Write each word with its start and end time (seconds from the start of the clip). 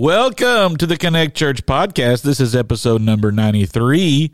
Welcome 0.00 0.76
to 0.76 0.86
the 0.86 0.96
Connect 0.96 1.36
Church 1.36 1.66
podcast. 1.66 2.22
This 2.22 2.38
is 2.38 2.54
episode 2.54 3.02
number 3.02 3.32
93. 3.32 4.30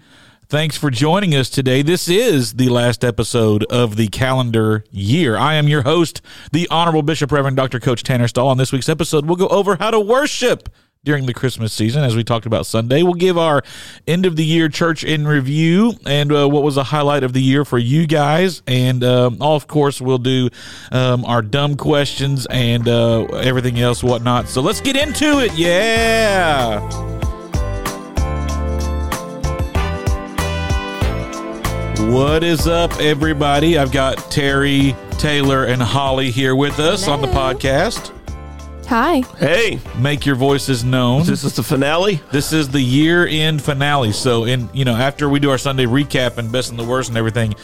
Thanks 0.46 0.76
for 0.76 0.90
joining 0.90 1.34
us 1.34 1.48
today. 1.48 1.80
This 1.80 2.06
is 2.06 2.52
the 2.52 2.68
last 2.68 3.02
episode 3.02 3.64
of 3.70 3.96
the 3.96 4.08
calendar 4.08 4.84
year. 4.90 5.38
I 5.38 5.54
am 5.54 5.66
your 5.66 5.80
host, 5.80 6.20
the 6.52 6.68
Honorable 6.70 7.00
Bishop 7.00 7.32
Reverend 7.32 7.56
Dr. 7.56 7.80
Coach 7.80 8.02
Tanner 8.02 8.28
Stahl. 8.28 8.48
On 8.48 8.58
this 8.58 8.72
week's 8.72 8.90
episode, 8.90 9.24
we'll 9.24 9.36
go 9.36 9.48
over 9.48 9.76
how 9.76 9.90
to 9.90 9.98
worship 9.98 10.68
during 11.04 11.26
the 11.26 11.34
Christmas 11.34 11.72
season, 11.72 12.02
as 12.02 12.16
we 12.16 12.24
talked 12.24 12.46
about 12.46 12.66
Sunday. 12.66 13.02
We'll 13.02 13.14
give 13.14 13.38
our 13.38 13.62
end 14.08 14.26
of 14.26 14.36
the 14.36 14.44
year 14.44 14.68
church 14.68 15.04
in 15.04 15.26
review 15.26 15.92
and 16.06 16.32
uh, 16.32 16.48
what 16.48 16.62
was 16.62 16.74
the 16.76 16.84
highlight 16.84 17.22
of 17.22 17.32
the 17.32 17.42
year 17.42 17.64
for 17.64 17.78
you 17.78 18.06
guys. 18.06 18.62
And 18.66 19.04
um, 19.04 19.36
all, 19.40 19.56
of 19.56 19.68
course, 19.68 20.00
we'll 20.00 20.18
do 20.18 20.48
um, 20.90 21.24
our 21.24 21.42
dumb 21.42 21.76
questions 21.76 22.46
and 22.46 22.88
uh, 22.88 23.24
everything 23.24 23.78
else, 23.80 24.02
whatnot. 24.02 24.48
So 24.48 24.60
let's 24.62 24.80
get 24.80 24.96
into 24.96 25.40
it. 25.40 25.52
Yeah. 25.54 26.80
What 32.10 32.44
is 32.44 32.66
up, 32.68 32.92
everybody? 33.00 33.78
I've 33.78 33.90
got 33.90 34.18
Terry, 34.30 34.94
Taylor, 35.12 35.64
and 35.64 35.82
Holly 35.82 36.30
here 36.30 36.54
with 36.54 36.78
us 36.78 37.08
on 37.08 37.20
the 37.20 37.28
podcast. 37.28 38.12
Hi. 38.88 39.22
Hey, 39.38 39.80
Make 39.98 40.26
your 40.26 40.36
voices 40.36 40.84
known. 40.84 41.24
this 41.24 41.42
is 41.42 41.56
the 41.56 41.62
finale. 41.62 42.20
This 42.30 42.52
is 42.52 42.68
the 42.68 42.80
year 42.80 43.26
end 43.26 43.62
finale. 43.62 44.12
So, 44.12 44.44
in 44.44 44.68
you 44.74 44.84
know, 44.84 44.94
after 44.94 45.28
we 45.28 45.40
do 45.40 45.50
our 45.50 45.58
Sunday 45.58 45.86
recap 45.86 46.36
and 46.38 46.52
best 46.52 46.70
and 46.70 46.78
the 46.78 46.84
worst 46.84 47.08
and 47.08 47.16
everything, 47.18 47.54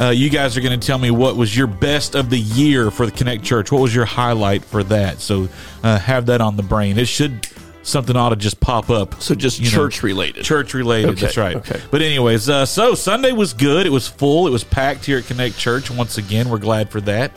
uh, 0.00 0.10
you 0.10 0.28
guys 0.28 0.56
are 0.56 0.60
going 0.60 0.78
to 0.78 0.86
tell 0.86 0.98
me 0.98 1.10
what 1.10 1.36
was 1.36 1.56
your 1.56 1.66
best 1.66 2.14
of 2.14 2.28
the 2.30 2.38
year 2.38 2.90
for 2.90 3.06
the 3.06 3.12
Connect 3.12 3.42
Church. 3.42 3.72
What 3.72 3.80
was 3.80 3.94
your 3.94 4.04
highlight 4.04 4.64
for 4.64 4.82
that? 4.84 5.20
So, 5.20 5.48
uh, 5.82 5.98
have 5.98 6.26
that 6.26 6.40
on 6.40 6.56
the 6.56 6.62
brain. 6.62 6.98
It 6.98 7.06
should 7.08 7.48
something 7.82 8.16
ought 8.16 8.30
to 8.30 8.36
just 8.36 8.58
pop 8.60 8.90
up. 8.90 9.20
So 9.22 9.34
just 9.34 9.58
You 9.60 9.66
know, 9.66 9.70
church 9.70 10.02
related. 10.02 10.44
Church 10.44 10.74
related. 10.74 11.10
Okay, 11.10 11.20
That's 11.20 11.36
right. 11.36 11.56
okay. 11.56 11.80
But 11.90 12.02
anyways, 12.02 12.48
uh, 12.48 12.66
so 12.66 12.94
Sunday 12.96 13.30
was 13.32 13.54
good. 13.54 13.86
It 13.86 13.90
was 13.90 14.08
full. 14.08 14.46
It 14.46 14.50
was 14.50 14.64
packed 14.64 15.06
here 15.06 15.18
at 15.18 15.26
Connect 15.26 15.56
Church. 15.56 15.90
Once 15.90 16.18
again, 16.18 16.48
we're 16.48 16.58
glad 16.58 16.90
for 16.90 17.00
that. 17.02 17.30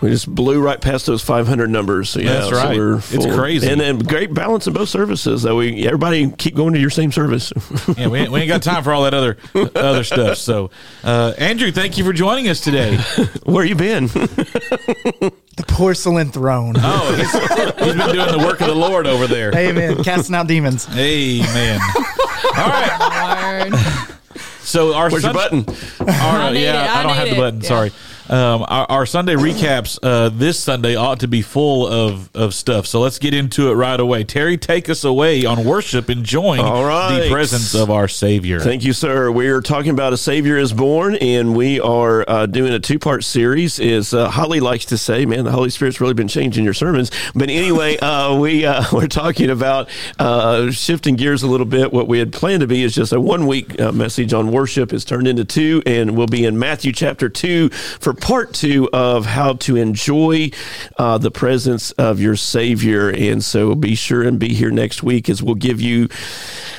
We 0.00 0.10
just 0.10 0.32
blew 0.32 0.60
right 0.60 0.80
past 0.80 1.06
those 1.06 1.22
500 1.22 1.68
numbers. 1.70 2.10
So, 2.10 2.20
yeah, 2.20 2.34
That's 2.34 2.50
so 2.50 2.56
right. 2.56 2.76
we're 2.76 2.98
It's 2.98 3.26
crazy. 3.26 3.68
and 3.68 3.80
then 3.80 3.98
great 3.98 4.32
balance 4.32 4.66
in 4.68 4.72
both 4.72 4.88
services. 4.88 5.42
That 5.42 5.54
we 5.56 5.84
everybody 5.86 6.30
keep 6.30 6.54
going 6.54 6.72
to 6.74 6.78
your 6.78 6.90
same 6.90 7.10
service. 7.10 7.52
Yeah, 7.96 8.06
we 8.08 8.20
ain't, 8.20 8.30
we 8.30 8.40
ain't 8.40 8.48
got 8.48 8.62
time 8.62 8.84
for 8.84 8.92
all 8.92 9.02
that 9.04 9.14
other 9.14 9.36
other 9.74 10.04
stuff. 10.04 10.38
So, 10.38 10.70
uh, 11.02 11.32
Andrew, 11.38 11.72
thank 11.72 11.98
you 11.98 12.04
for 12.04 12.12
joining 12.12 12.48
us 12.48 12.60
today. 12.60 12.96
Where 13.44 13.64
you 13.64 13.74
been? 13.74 14.06
The 14.06 15.64
porcelain 15.66 16.30
throne. 16.30 16.74
Oh, 16.78 17.14
he's, 17.16 17.32
he's 17.32 17.96
been 17.96 18.14
doing 18.14 18.30
the 18.30 18.44
work 18.46 18.60
of 18.60 18.68
the 18.68 18.74
Lord 18.76 19.06
over 19.08 19.26
there. 19.26 19.52
Amen. 19.56 20.04
Casting 20.04 20.36
out 20.36 20.46
demons. 20.46 20.86
Amen. 20.96 21.80
All 22.56 22.68
right. 22.68 23.70
So 24.60 24.94
our 24.94 25.10
Where's 25.10 25.24
your 25.24 25.32
Sun- 25.32 25.64
button? 25.64 25.64
Our, 26.00 26.06
I 26.08 26.50
yeah, 26.50 26.84
it. 26.84 26.90
I, 26.90 27.00
I 27.00 27.02
don't 27.02 27.12
need 27.12 27.18
have 27.18 27.28
the 27.30 27.36
button. 27.36 27.60
Yeah. 27.62 27.68
Sorry. 27.68 27.92
Um, 28.30 28.64
our, 28.68 28.86
our 28.90 29.06
Sunday 29.06 29.34
recaps 29.34 29.98
uh, 30.02 30.28
this 30.28 30.58
Sunday 30.60 30.96
ought 30.96 31.20
to 31.20 31.28
be 31.28 31.40
full 31.40 31.86
of, 31.86 32.30
of 32.36 32.52
stuff. 32.52 32.86
So 32.86 33.00
let's 33.00 33.18
get 33.18 33.32
into 33.32 33.70
it 33.70 33.74
right 33.74 33.98
away. 33.98 34.24
Terry, 34.24 34.58
take 34.58 34.90
us 34.90 35.02
away 35.02 35.46
on 35.46 35.64
worship, 35.64 36.10
enjoying 36.10 36.60
All 36.60 36.84
right. 36.84 37.20
the 37.20 37.30
presence 37.30 37.74
of 37.74 37.90
our 37.90 38.06
Savior. 38.06 38.60
Thank 38.60 38.84
you, 38.84 38.92
sir. 38.92 39.30
We're 39.30 39.62
talking 39.62 39.92
about 39.92 40.12
a 40.12 40.18
Savior 40.18 40.58
is 40.58 40.74
born, 40.74 41.16
and 41.16 41.56
we 41.56 41.80
are 41.80 42.28
uh, 42.28 42.46
doing 42.46 42.72
a 42.74 42.78
two 42.78 42.98
part 42.98 43.24
series. 43.24 43.78
Is 43.78 44.12
uh, 44.12 44.28
Holly 44.28 44.60
likes 44.60 44.84
to 44.86 44.98
say, 44.98 45.24
"Man, 45.24 45.44
the 45.44 45.52
Holy 45.52 45.70
Spirit's 45.70 46.00
really 46.00 46.14
been 46.14 46.28
changing 46.28 46.64
your 46.64 46.74
sermons." 46.74 47.10
But 47.34 47.48
anyway, 47.48 47.96
uh, 48.02 48.36
we 48.36 48.66
uh, 48.66 48.84
we're 48.92 49.06
talking 49.06 49.48
about 49.48 49.88
uh, 50.18 50.70
shifting 50.70 51.16
gears 51.16 51.42
a 51.42 51.46
little 51.46 51.66
bit. 51.66 51.92
What 51.92 52.08
we 52.08 52.18
had 52.18 52.32
planned 52.32 52.60
to 52.60 52.66
be 52.66 52.82
is 52.82 52.94
just 52.94 53.12
a 53.12 53.20
one 53.20 53.46
week 53.46 53.80
uh, 53.80 53.92
message 53.92 54.34
on 54.34 54.52
worship 54.52 54.92
is 54.92 55.04
turned 55.04 55.26
into 55.26 55.44
two, 55.44 55.82
and 55.86 56.16
we'll 56.16 56.26
be 56.26 56.44
in 56.44 56.58
Matthew 56.58 56.92
chapter 56.92 57.28
two 57.28 57.70
for 57.70 58.17
part 58.20 58.52
two 58.52 58.88
of 58.92 59.26
how 59.26 59.54
to 59.54 59.76
enjoy 59.76 60.50
uh, 60.98 61.18
the 61.18 61.30
presence 61.30 61.92
of 61.92 62.20
your 62.20 62.36
Savior. 62.36 63.10
And 63.10 63.42
so, 63.42 63.74
be 63.74 63.94
sure 63.94 64.22
and 64.22 64.38
be 64.38 64.54
here 64.54 64.70
next 64.70 65.02
week 65.02 65.28
as 65.28 65.42
we'll 65.42 65.54
give 65.54 65.80
you. 65.80 66.08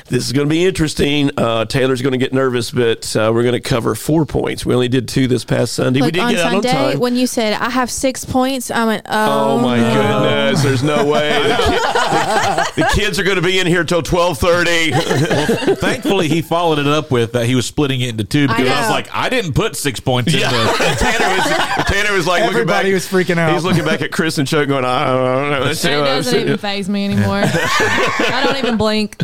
This 0.10 0.26
is 0.26 0.32
going 0.34 0.48
to 0.48 0.50
be 0.50 0.66
interesting. 0.66 1.30
Uh, 1.38 1.66
Taylor's 1.66 2.02
going 2.02 2.14
to 2.14 2.18
get 2.18 2.34
nervous, 2.34 2.72
but 2.72 3.16
uh, 3.16 3.32
we're 3.34 3.44
going 3.44 3.54
to 3.54 3.60
cover 3.60 3.94
four 3.96 4.26
points. 4.26 4.66
We 4.66 4.74
only 4.74 4.88
did 4.88 5.08
two 5.08 5.28
this 5.28 5.46
past 5.46 5.74
Sunday. 5.74 6.02
we 6.02 6.10
did 6.12 6.22
on 6.24 6.32
get 6.34 6.46
out 6.46 6.54
on 6.56 6.62
time. 6.64 7.00
when 7.00 7.16
you 7.16 7.28
said, 7.28 7.54
I 7.54 7.70
have 7.70 7.92
six 7.92 8.26
points, 8.26 8.72
I 8.72 8.86
went, 8.86 9.06
oh, 9.08 9.60
Oh 9.60 9.60
my 9.60 9.78
no. 9.78 9.94
goodness! 9.94 10.64
There's 10.64 10.84
no 10.84 11.06
way 11.06 11.30
the, 11.44 12.72
ki- 12.76 12.82
the 12.82 12.90
kids 12.96 13.20
are 13.20 13.24
going 13.24 13.36
to 13.36 13.42
be 13.42 13.60
in 13.60 13.68
here 13.68 13.84
till 13.84 14.02
twelve 14.02 14.38
thirty. 14.40 14.92
Thankfully, 15.76 16.28
he 16.28 16.42
followed 16.42 16.80
it 16.80 16.88
up 16.88 17.12
with 17.12 17.34
that 17.34 17.46
he 17.46 17.56
was 17.56 17.66
splitting 17.66 18.02
it 18.02 18.10
into 18.10 18.24
two 18.24 18.48
because 18.48 18.68
I, 18.68 18.80
was 18.82 18.90
like, 18.90 19.08
I 19.14 19.30
didn't 19.30 19.54
put 19.54 19.76
six 19.76 20.00
points 20.00 20.34
in 20.34 20.40
Yeah. 20.40 20.50
Tanner 20.98 21.36
was 21.36 21.86
Tanner 21.88 22.14
was 22.14 22.28
like 22.28 22.44
looking 22.44 22.66
back. 22.66 22.86
Everybody 22.86 22.94
was 22.94 23.06
freaking 23.08 23.38
out. 23.38 23.54
He's 23.54 23.64
looking 23.64 23.86
back 23.86 24.02
at 24.02 24.12
Chris 24.12 24.38
and 24.40 24.48
Chuck, 24.48 24.68
going, 24.68 24.86
"I 24.86 25.06
don't 25.06 25.52
know." 25.52 25.70
It 25.70 25.82
doesn't 25.82 26.40
even 26.42 26.58
faze 26.58 26.90
me 26.90 27.06
anymore. 27.06 27.42
I 27.44 28.42
don't 28.46 28.58
even 28.58 28.78
blink. 28.78 29.18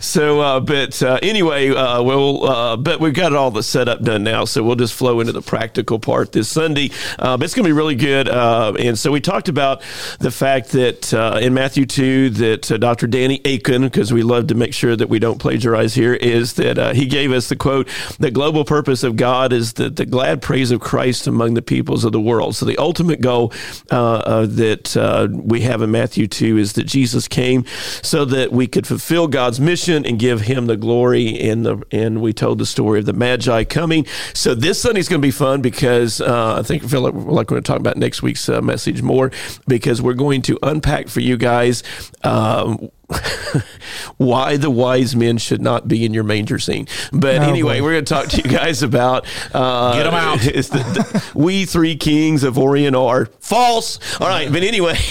So, 0.00 0.40
uh, 0.40 0.60
but 0.60 1.02
uh, 1.02 1.18
anyway, 1.22 1.70
uh, 1.70 2.02
we'll, 2.02 2.44
uh, 2.44 2.76
but 2.76 3.00
we've 3.00 3.14
got 3.14 3.32
all 3.34 3.50
the 3.50 3.62
setup 3.62 4.02
done 4.02 4.22
now, 4.22 4.44
so 4.44 4.62
we'll 4.62 4.76
just 4.76 4.94
flow 4.94 5.20
into 5.20 5.32
the 5.32 5.42
practical 5.42 5.98
part 5.98 6.32
this 6.32 6.48
Sunday. 6.48 6.90
But 7.18 7.42
it's 7.42 7.54
going 7.54 7.64
to 7.64 7.68
be 7.68 7.72
really 7.72 7.94
good. 7.94 8.28
Uh, 8.28 8.74
and 8.78 8.98
so 8.98 9.10
we 9.10 9.20
talked 9.20 9.48
about 9.48 9.82
the 10.20 10.30
fact 10.30 10.70
that 10.70 11.12
uh, 11.12 11.38
in 11.40 11.54
Matthew 11.54 11.86
2, 11.86 12.30
that 12.30 12.78
Dr. 12.80 13.06
Danny 13.06 13.40
Akin, 13.44 13.82
because 13.82 14.12
we 14.12 14.22
love 14.22 14.48
to 14.48 14.54
make 14.54 14.74
sure 14.74 14.96
that 14.96 15.08
we 15.08 15.18
don't 15.18 15.38
plagiarize 15.38 15.94
here, 15.94 16.14
is 16.14 16.54
that 16.54 16.96
he 16.96 17.06
gave 17.06 17.32
us 17.32 17.48
the 17.48 17.56
quote, 17.56 17.88
the 18.18 18.30
global 18.30 18.64
purpose 18.64 19.02
of 19.02 19.16
God 19.16 19.52
is 19.52 19.74
the, 19.74 19.90
the 19.90 20.06
glad 20.06 20.42
praise 20.42 20.70
of 20.70 20.80
Christ 20.80 21.26
among 21.26 21.54
the 21.54 21.62
peoples 21.62 22.04
of 22.04 22.12
the 22.12 22.20
world. 22.20 22.56
So 22.56 22.66
the 22.66 22.78
ultimate 22.78 23.20
goal 23.20 23.52
that 23.88 25.30
we 25.32 25.60
have 25.62 25.82
in 25.82 25.90
Matthew 25.90 26.26
2 26.26 26.58
is 26.58 26.72
that 26.74 26.84
Jesus 26.84 27.28
came 27.28 27.64
so 28.02 28.24
that 28.24 28.52
we 28.52 28.66
could 28.66 28.86
fulfill 28.86 29.28
God's 29.28 29.57
mission 29.58 30.04
and 30.04 30.18
give 30.18 30.42
him 30.42 30.66
the 30.66 30.76
glory. 30.76 31.38
And, 31.48 31.64
the, 31.64 31.82
and 31.90 32.20
we 32.20 32.32
told 32.32 32.58
the 32.58 32.66
story 32.66 33.00
of 33.00 33.06
the 33.06 33.12
Magi 33.12 33.64
coming. 33.64 34.06
So 34.34 34.54
this 34.54 34.80
Sunday's 34.80 35.08
going 35.08 35.20
to 35.20 35.26
be 35.26 35.32
fun 35.32 35.62
because 35.62 36.20
uh, 36.20 36.56
I 36.58 36.62
think 36.62 36.84
I 36.84 36.88
feel 36.88 37.00
like, 37.00 37.14
like 37.14 37.50
we're 37.50 37.56
going 37.56 37.62
to 37.62 37.66
talk 37.66 37.80
about 37.80 37.96
next 37.96 38.22
week's 38.22 38.48
uh, 38.48 38.60
message 38.60 39.02
more 39.02 39.30
because 39.66 40.02
we're 40.02 40.14
going 40.14 40.42
to 40.42 40.58
unpack 40.62 41.08
for 41.08 41.20
you 41.20 41.36
guys. 41.36 41.82
Um, 42.24 42.90
why 44.16 44.56
the 44.56 44.70
wise 44.70 45.14
men 45.16 45.38
should 45.38 45.60
not 45.62 45.88
be 45.88 46.04
in 46.04 46.12
your 46.14 46.24
manger 46.24 46.58
scene. 46.58 46.86
But 47.12 47.36
Oh, 47.38 47.42
anyway, 47.42 47.78
boy. 47.80 47.84
we're 47.84 47.92
going 47.92 48.04
to 48.04 48.14
talk 48.14 48.28
to 48.28 48.36
you 48.38 48.50
guys 48.50 48.82
about 48.82 49.26
uh, 49.54 50.02
them 50.02 50.14
out. 50.14 50.40
the, 50.40 50.50
the- 50.52 51.24
we 51.34 51.64
three 51.64 51.96
kings 51.96 52.42
of 52.44 52.58
Orient 52.58 52.96
are 52.96 53.26
false. 53.40 53.98
All 54.20 54.28
right, 54.28 54.50
but 54.52 54.62
anyway, 54.62 54.96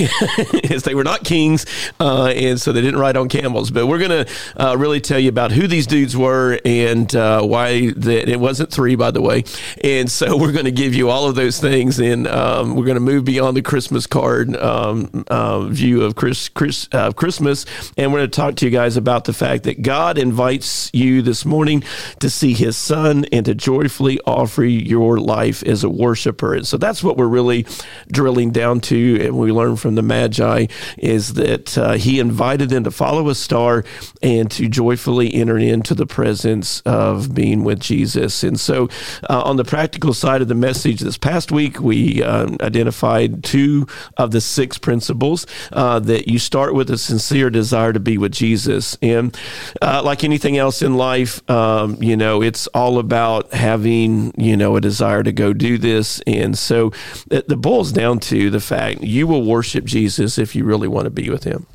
is 0.63 0.83
they 0.83 0.95
were 0.95 1.03
not 1.03 1.23
kings, 1.23 1.65
uh, 1.99 2.27
and 2.27 2.59
so 2.59 2.71
they 2.71 2.81
didn't 2.81 2.99
ride 2.99 3.17
on 3.17 3.29
camels. 3.29 3.71
But 3.71 3.87
we're 3.87 3.99
going 3.99 4.25
to 4.25 4.33
uh, 4.57 4.75
really 4.77 5.01
tell 5.01 5.19
you 5.19 5.29
about 5.29 5.51
who 5.51 5.67
these 5.67 5.87
dudes 5.87 6.15
were 6.15 6.59
and 6.65 7.13
uh, 7.15 7.41
why 7.43 7.91
that 7.91 8.29
it 8.29 8.39
wasn't 8.39 8.71
three, 8.71 8.95
by 8.95 9.11
the 9.11 9.21
way. 9.21 9.43
And 9.83 10.09
so 10.11 10.37
we're 10.37 10.51
going 10.51 10.65
to 10.65 10.71
give 10.71 10.93
you 10.93 11.09
all 11.09 11.27
of 11.27 11.35
those 11.35 11.59
things, 11.59 11.99
and 11.99 12.27
um, 12.27 12.75
we're 12.75 12.85
going 12.85 12.95
to 12.95 13.01
move 13.01 13.25
beyond 13.25 13.57
the 13.57 13.61
Christmas 13.61 14.05
card 14.07 14.55
um, 14.57 15.25
uh, 15.29 15.61
view 15.67 16.03
of 16.03 16.15
Chris, 16.15 16.49
Chris, 16.49 16.87
uh, 16.91 17.11
Christmas, 17.11 17.65
and 17.95 18.11
we're 18.11 18.19
going 18.19 18.31
to 18.31 18.35
talk 18.35 18.55
to 18.55 18.65
you 18.65 18.71
guys 18.71 18.97
about 18.97 19.25
the 19.25 19.33
fact 19.33 19.63
that 19.63 19.81
God 19.81 20.17
invites 20.17 20.89
you 20.93 21.21
this 21.21 21.45
morning 21.45 21.83
to 22.19 22.29
see 22.29 22.53
His 22.53 22.75
Son 22.75 23.25
and 23.31 23.45
to 23.45 23.55
joyfully 23.55 24.19
offer 24.25 24.63
your 24.65 25.19
life 25.19 25.63
as 25.63 25.83
a 25.83 25.89
worshiper. 25.89 26.53
And 26.53 26.67
so 26.67 26.77
that's 26.77 27.03
what 27.03 27.17
we're 27.17 27.27
really 27.27 27.65
drilling 28.11 28.51
down 28.51 28.81
to, 28.81 29.25
and 29.25 29.37
we 29.37 29.51
learn 29.51 29.77
from 29.77 29.95
the 29.95 30.01
Magi 30.01 30.67
is 30.97 31.33
that 31.35 31.77
uh, 31.77 31.93
He 31.93 32.19
invited 32.19 32.69
them 32.69 32.83
to 32.83 32.91
follow 32.91 33.29
a 33.29 33.35
star 33.35 33.85
and 34.21 34.49
to 34.51 34.67
joyfully 34.67 35.33
enter 35.33 35.57
into 35.57 35.95
the 35.95 36.05
presence 36.05 36.81
of 36.81 37.33
being 37.33 37.63
with 37.63 37.79
Jesus. 37.79 38.43
And 38.43 38.59
so, 38.59 38.89
uh, 39.29 39.43
on 39.43 39.55
the 39.55 39.63
practical 39.63 40.13
side 40.13 40.41
of 40.41 40.47
the 40.47 40.55
message, 40.55 40.99
this 40.99 41.17
past 41.17 41.51
week 41.51 41.79
we 41.79 42.23
um, 42.23 42.57
identified 42.61 43.43
two 43.43 43.87
of 44.17 44.31
the 44.31 44.41
six 44.41 44.77
principles 44.77 45.45
uh, 45.71 45.99
that 45.99 46.27
you 46.27 46.39
start 46.39 46.73
with 46.73 46.89
a 46.89 46.97
sincere 46.97 47.49
desire 47.49 47.76
to 47.85 47.99
be 47.99 48.17
with 48.17 48.31
Jesus. 48.31 48.97
And 49.01 49.37
uh, 49.81 50.01
like 50.03 50.23
anything 50.23 50.57
else 50.57 50.81
in 50.81 50.95
life, 50.95 51.47
um, 51.49 52.01
you 52.01 52.17
know, 52.17 52.41
it's 52.41 52.67
all 52.67 52.99
about 52.99 53.53
having, 53.53 54.33
you 54.37 54.57
know, 54.57 54.75
a 54.75 54.81
desire 54.81 55.23
to 55.23 55.31
go 55.31 55.53
do 55.53 55.77
this. 55.77 56.21
And 56.27 56.57
so, 56.57 56.91
it, 57.31 57.49
it 57.51 57.61
boils 57.61 57.91
down 57.91 58.19
to 58.19 58.49
the 58.49 58.59
fact 58.59 59.01
you 59.01 59.27
will 59.27 59.43
worship 59.43 59.85
Jesus 59.85 60.37
if 60.37 60.55
you 60.55 60.63
really 60.63 60.87
want 60.87 61.05
to 61.05 61.11
be 61.11 61.29
with 61.29 61.43
Him 61.43 61.67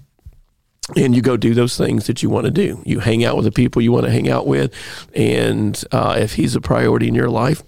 and 0.97 1.15
you 1.15 1.23
go 1.23 1.37
do 1.37 1.55
those 1.55 1.77
things 1.77 2.07
that 2.07 2.23
you 2.23 2.31
want 2.31 2.45
to 2.45 2.51
do. 2.51 2.83
You 2.85 3.01
hang 3.01 3.25
out 3.25 3.37
with 3.37 3.45
the 3.45 3.53
people 3.53 3.83
you 3.83 3.93
want 3.93 4.05
to 4.05 4.11
hang 4.11 4.29
out 4.29 4.47
with, 4.47 4.75
and 5.15 5.83
uh, 5.93 6.17
if 6.19 6.35
he's 6.35 6.57
a 6.57 6.61
priority 6.61 7.09
in 7.09 7.15
your 7.15 7.31
life, 7.31 7.63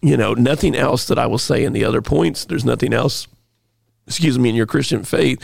you 0.00 0.16
know 0.16 0.34
nothing 0.34 0.74
else 0.74 1.06
that 1.06 1.18
I 1.18 1.26
will 1.26 1.38
say 1.38 1.64
in 1.64 1.72
the 1.72 1.84
other 1.84 2.02
points. 2.02 2.44
There's 2.44 2.64
nothing 2.64 2.92
else. 2.92 3.26
Excuse 4.06 4.38
me, 4.38 4.48
in 4.48 4.56
your 4.56 4.66
Christian 4.66 5.04
faith 5.04 5.40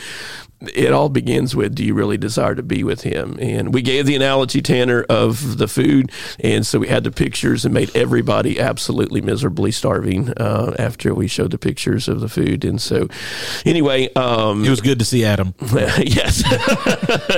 it 0.61 0.91
all 0.91 1.09
begins 1.09 1.55
with 1.55 1.73
do 1.75 1.83
you 1.83 1.93
really 1.93 2.17
desire 2.17 2.55
to 2.55 2.63
be 2.63 2.83
with 2.83 3.01
him 3.01 3.37
and 3.39 3.73
we 3.73 3.81
gave 3.81 4.05
the 4.05 4.15
analogy 4.15 4.61
tanner 4.61 5.05
of 5.09 5.57
the 5.57 5.67
food 5.67 6.11
and 6.39 6.65
so 6.65 6.79
we 6.79 6.87
had 6.87 7.03
the 7.03 7.11
pictures 7.11 7.63
and 7.65 7.73
made 7.73 7.95
everybody 7.95 8.59
absolutely 8.59 9.21
miserably 9.21 9.71
starving 9.71 10.29
uh, 10.33 10.75
after 10.77 11.13
we 11.13 11.27
showed 11.27 11.51
the 11.51 11.57
pictures 11.57 12.07
of 12.07 12.19
the 12.19 12.29
food 12.29 12.65
and 12.65 12.81
so 12.81 13.07
anyway 13.65 14.09
um, 14.15 14.63
It 14.65 14.69
was 14.69 14.81
good 14.81 14.99
to 14.99 15.05
see 15.05 15.25
Adam. 15.25 15.53
yes, 15.61 16.43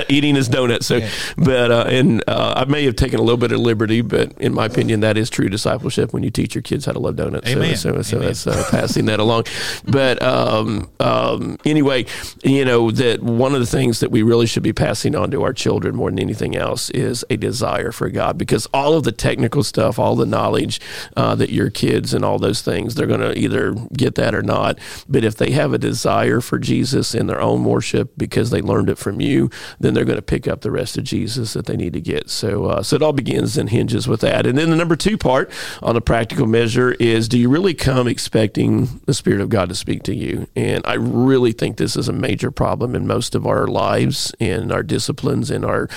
eating 0.08 0.34
his 0.34 0.48
donut. 0.48 0.82
So, 0.82 1.00
but 1.36 1.70
uh, 1.70 1.84
and 1.88 2.22
uh, 2.26 2.54
I 2.56 2.64
may 2.64 2.84
have 2.84 2.96
taken 2.96 3.18
a 3.18 3.22
little 3.22 3.38
bit 3.38 3.52
of 3.52 3.60
liberty, 3.60 4.00
but 4.00 4.32
in 4.38 4.52
my 4.54 4.66
opinion, 4.66 5.00
that 5.00 5.16
is 5.16 5.30
true 5.30 5.48
discipleship 5.48 6.12
when 6.12 6.22
you 6.22 6.30
teach 6.30 6.54
your 6.54 6.62
kids 6.62 6.86
how 6.86 6.92
to 6.92 6.98
love 6.98 7.16
donuts. 7.16 7.48
Amen. 7.48 7.76
So, 7.76 7.94
so, 7.96 8.02
so 8.02 8.18
that's 8.18 8.46
uh, 8.46 8.64
passing 8.70 9.06
that 9.06 9.20
along. 9.20 9.44
But 9.84 10.22
um, 10.22 10.90
um, 11.00 11.58
anyway, 11.64 12.06
you 12.42 12.64
know 12.64 12.90
that 13.12 13.22
one 13.22 13.52
of 13.52 13.60
the 13.60 13.66
things 13.66 14.00
that 14.00 14.10
we 14.10 14.22
really 14.22 14.46
should 14.46 14.62
be 14.62 14.72
passing 14.72 15.14
on 15.14 15.30
to 15.30 15.42
our 15.42 15.52
children 15.52 15.94
more 15.94 16.08
than 16.08 16.18
anything 16.18 16.56
else 16.56 16.88
is 16.90 17.24
a 17.28 17.36
desire 17.36 17.92
for 17.92 18.08
God, 18.08 18.38
because 18.38 18.66
all 18.72 18.94
of 18.94 19.04
the 19.04 19.12
technical 19.12 19.62
stuff, 19.62 19.98
all 19.98 20.16
the 20.16 20.24
knowledge 20.24 20.80
uh, 21.14 21.34
that 21.34 21.50
your 21.50 21.68
kids 21.68 22.14
and 22.14 22.24
all 22.24 22.38
those 22.38 22.62
things, 22.62 22.94
they're 22.94 23.06
going 23.06 23.20
to 23.20 23.38
either 23.38 23.74
get 23.92 24.14
that 24.14 24.34
or 24.34 24.42
not. 24.42 24.78
But 25.08 25.24
if 25.24 25.36
they 25.36 25.50
have 25.50 25.74
a 25.74 25.78
desire 25.78 26.40
for 26.40 26.58
Jesus 26.58 27.14
in 27.14 27.26
their 27.26 27.40
own 27.40 27.64
worship 27.64 28.12
because 28.16 28.50
they 28.50 28.62
learned 28.62 28.88
it 28.88 28.96
from 28.96 29.20
you, 29.20 29.50
then 29.78 29.92
they're 29.92 30.06
going 30.06 30.16
to 30.16 30.22
pick 30.22 30.48
up 30.48 30.62
the 30.62 30.70
rest 30.70 30.96
of 30.96 31.04
Jesus 31.04 31.52
that 31.52 31.66
they 31.66 31.76
need 31.76 31.92
to 31.92 32.00
get. 32.00 32.30
So, 32.30 32.66
uh, 32.66 32.82
so 32.82 32.96
it 32.96 33.02
all 33.02 33.12
begins 33.12 33.58
and 33.58 33.68
hinges 33.68 34.08
with 34.08 34.22
that. 34.22 34.46
And 34.46 34.56
then 34.56 34.70
the 34.70 34.76
number 34.76 34.96
two 34.96 35.18
part 35.18 35.50
on 35.82 35.96
a 35.96 36.00
practical 36.00 36.46
measure 36.46 36.92
is: 36.92 37.28
Do 37.28 37.38
you 37.38 37.50
really 37.50 37.74
come 37.74 38.08
expecting 38.08 39.02
the 39.04 39.12
Spirit 39.12 39.42
of 39.42 39.50
God 39.50 39.68
to 39.68 39.74
speak 39.74 40.02
to 40.04 40.14
you? 40.14 40.46
And 40.56 40.82
I 40.86 40.94
really 40.94 41.52
think 41.52 41.76
this 41.76 41.94
is 41.94 42.08
a 42.08 42.12
major 42.12 42.50
problem 42.50 42.94
in 42.94 43.01
most 43.06 43.34
of 43.34 43.46
our 43.46 43.66
lives, 43.66 44.32
in 44.38 44.72
our 44.72 44.82
disciplines, 44.82 45.50
in 45.50 45.64
our, 45.64 45.88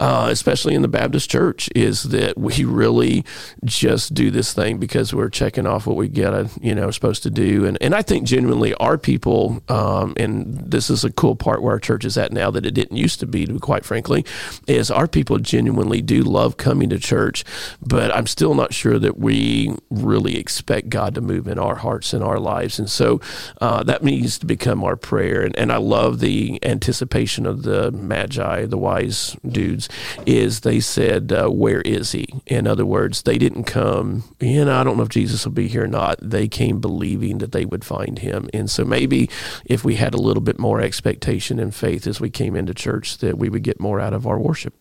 uh, 0.00 0.28
especially 0.30 0.74
in 0.74 0.82
the 0.82 0.88
Baptist 0.88 1.30
Church, 1.30 1.68
is 1.74 2.04
that 2.04 2.36
we 2.38 2.64
really 2.64 3.24
just 3.64 4.14
do 4.14 4.30
this 4.30 4.52
thing 4.52 4.78
because 4.78 5.14
we're 5.14 5.30
checking 5.30 5.66
off 5.66 5.86
what 5.86 5.96
we 5.96 6.08
get, 6.08 6.32
you 6.62 6.74
know, 6.74 6.90
supposed 6.90 7.22
to 7.22 7.30
do. 7.30 7.64
And 7.64 7.78
and 7.80 7.94
I 7.94 8.02
think 8.02 8.26
genuinely 8.26 8.74
our 8.74 8.98
people, 8.98 9.62
um, 9.68 10.14
and 10.16 10.70
this 10.70 10.90
is 10.90 11.04
a 11.04 11.12
cool 11.12 11.36
part 11.36 11.62
where 11.62 11.72
our 11.72 11.80
church 11.80 12.04
is 12.04 12.18
at 12.18 12.32
now 12.32 12.50
that 12.50 12.66
it 12.66 12.72
didn't 12.72 12.96
used 12.96 13.20
to 13.20 13.26
be, 13.26 13.46
to 13.46 13.54
be 13.54 13.58
quite 13.58 13.84
frankly, 13.84 14.24
is 14.66 14.90
our 14.90 15.08
people 15.08 15.38
genuinely 15.38 16.02
do 16.02 16.22
love 16.22 16.56
coming 16.56 16.88
to 16.90 16.98
church, 16.98 17.44
but 17.80 18.14
I'm 18.14 18.26
still 18.26 18.54
not 18.54 18.74
sure 18.74 18.98
that 18.98 19.18
we 19.18 19.74
really 19.90 20.38
expect 20.38 20.88
God 20.88 21.14
to 21.14 21.20
move 21.20 21.48
in 21.48 21.58
our 21.58 21.76
hearts 21.76 22.12
and 22.12 22.22
our 22.22 22.38
lives. 22.38 22.78
And 22.78 22.90
so 22.90 23.20
uh, 23.60 23.82
that 23.84 24.02
needs 24.02 24.38
to 24.38 24.46
become 24.46 24.84
our 24.84 24.96
prayer. 24.96 25.42
And, 25.42 25.56
and 25.56 25.72
I 25.72 25.78
love 25.78 26.20
the 26.20 26.47
anticipation 26.62 27.46
of 27.46 27.62
the 27.62 27.90
magi, 27.92 28.66
the 28.66 28.78
wise 28.78 29.36
dudes, 29.46 29.88
is 30.26 30.60
they 30.60 30.80
said, 30.80 31.32
uh, 31.32 31.48
Where 31.48 31.82
is 31.82 32.12
he? 32.12 32.26
In 32.46 32.66
other 32.66 32.86
words, 32.86 33.22
they 33.22 33.38
didn't 33.38 33.64
come, 33.64 34.24
you 34.40 34.64
know, 34.64 34.80
I 34.80 34.84
don't 34.84 34.96
know 34.96 35.02
if 35.02 35.08
Jesus 35.08 35.44
will 35.44 35.52
be 35.52 35.68
here 35.68 35.84
or 35.84 35.88
not. 35.88 36.18
They 36.22 36.48
came 36.48 36.80
believing 36.80 37.38
that 37.38 37.52
they 37.52 37.64
would 37.64 37.84
find 37.84 38.18
him. 38.18 38.48
And 38.54 38.70
so 38.70 38.84
maybe 38.84 39.28
if 39.64 39.84
we 39.84 39.96
had 39.96 40.14
a 40.14 40.20
little 40.20 40.42
bit 40.42 40.58
more 40.58 40.80
expectation 40.80 41.58
and 41.58 41.74
faith 41.74 42.06
as 42.06 42.20
we 42.20 42.30
came 42.30 42.56
into 42.56 42.74
church, 42.74 43.18
that 43.18 43.38
we 43.38 43.48
would 43.48 43.62
get 43.62 43.80
more 43.80 44.00
out 44.00 44.12
of 44.12 44.26
our 44.26 44.38
worship. 44.38 44.74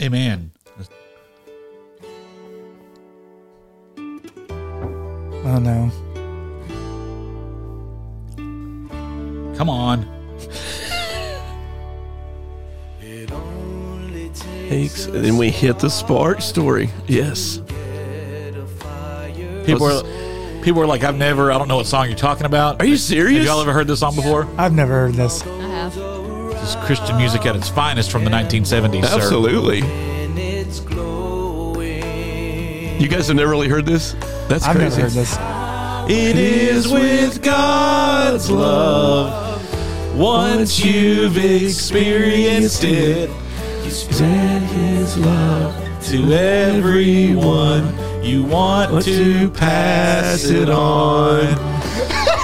Amen. 0.00 0.52
Oh 5.44 5.58
no. 5.58 5.90
Come 9.56 9.68
on. 9.68 10.21
Takes, 14.72 15.04
and 15.06 15.22
then 15.24 15.36
we 15.36 15.50
hit 15.50 15.78
the 15.78 15.90
spark 15.90 16.40
story. 16.40 16.88
Yes. 17.06 17.60
People 19.66 19.86
are 19.86 20.02
people 20.62 20.80
are 20.80 20.86
like, 20.86 21.04
I've 21.04 21.16
never. 21.16 21.52
I 21.52 21.58
don't 21.58 21.68
know 21.68 21.76
what 21.76 21.86
song 21.86 22.08
you're 22.08 22.16
talking 22.16 22.46
about. 22.46 22.80
Are 22.80 22.84
you 22.86 22.92
Have 22.92 23.00
serious? 23.00 23.44
y'all 23.44 23.60
ever 23.60 23.72
heard 23.74 23.86
this 23.86 24.00
song 24.00 24.16
before? 24.16 24.48
I've 24.56 24.72
never 24.72 24.92
heard 24.92 25.14
this. 25.14 25.42
I 25.46 25.68
have. 25.68 25.94
This 25.94 26.70
is 26.70 26.76
Christian 26.86 27.16
music 27.18 27.44
at 27.44 27.54
its 27.54 27.68
finest 27.68 28.10
from 28.10 28.24
the 28.24 28.30
1970s. 28.30 29.04
sir. 29.04 29.16
Absolutely. 29.16 29.78
You 32.98 33.08
guys 33.08 33.26
have 33.28 33.36
never 33.36 33.50
really 33.50 33.68
heard 33.68 33.84
this? 33.84 34.14
That's 34.48 34.64
I've 34.64 34.76
crazy. 34.76 35.02
never 35.02 35.10
heard 35.10 35.26
this. 35.26 35.36
It 36.08 36.36
is 36.38 36.88
with 36.88 37.42
God's 37.42 38.48
love. 38.50 40.16
Once 40.16 40.84
you've 40.84 41.36
experienced 41.36 42.84
it, 42.84 43.28
you 43.84 43.90
spread 43.90 44.62
His 44.62 45.16
love 45.18 45.74
to 46.06 46.32
everyone. 46.32 47.94
You 48.24 48.44
want 48.44 49.04
to 49.04 49.50
pass 49.50 50.44
it 50.44 50.68
on. 50.68 51.46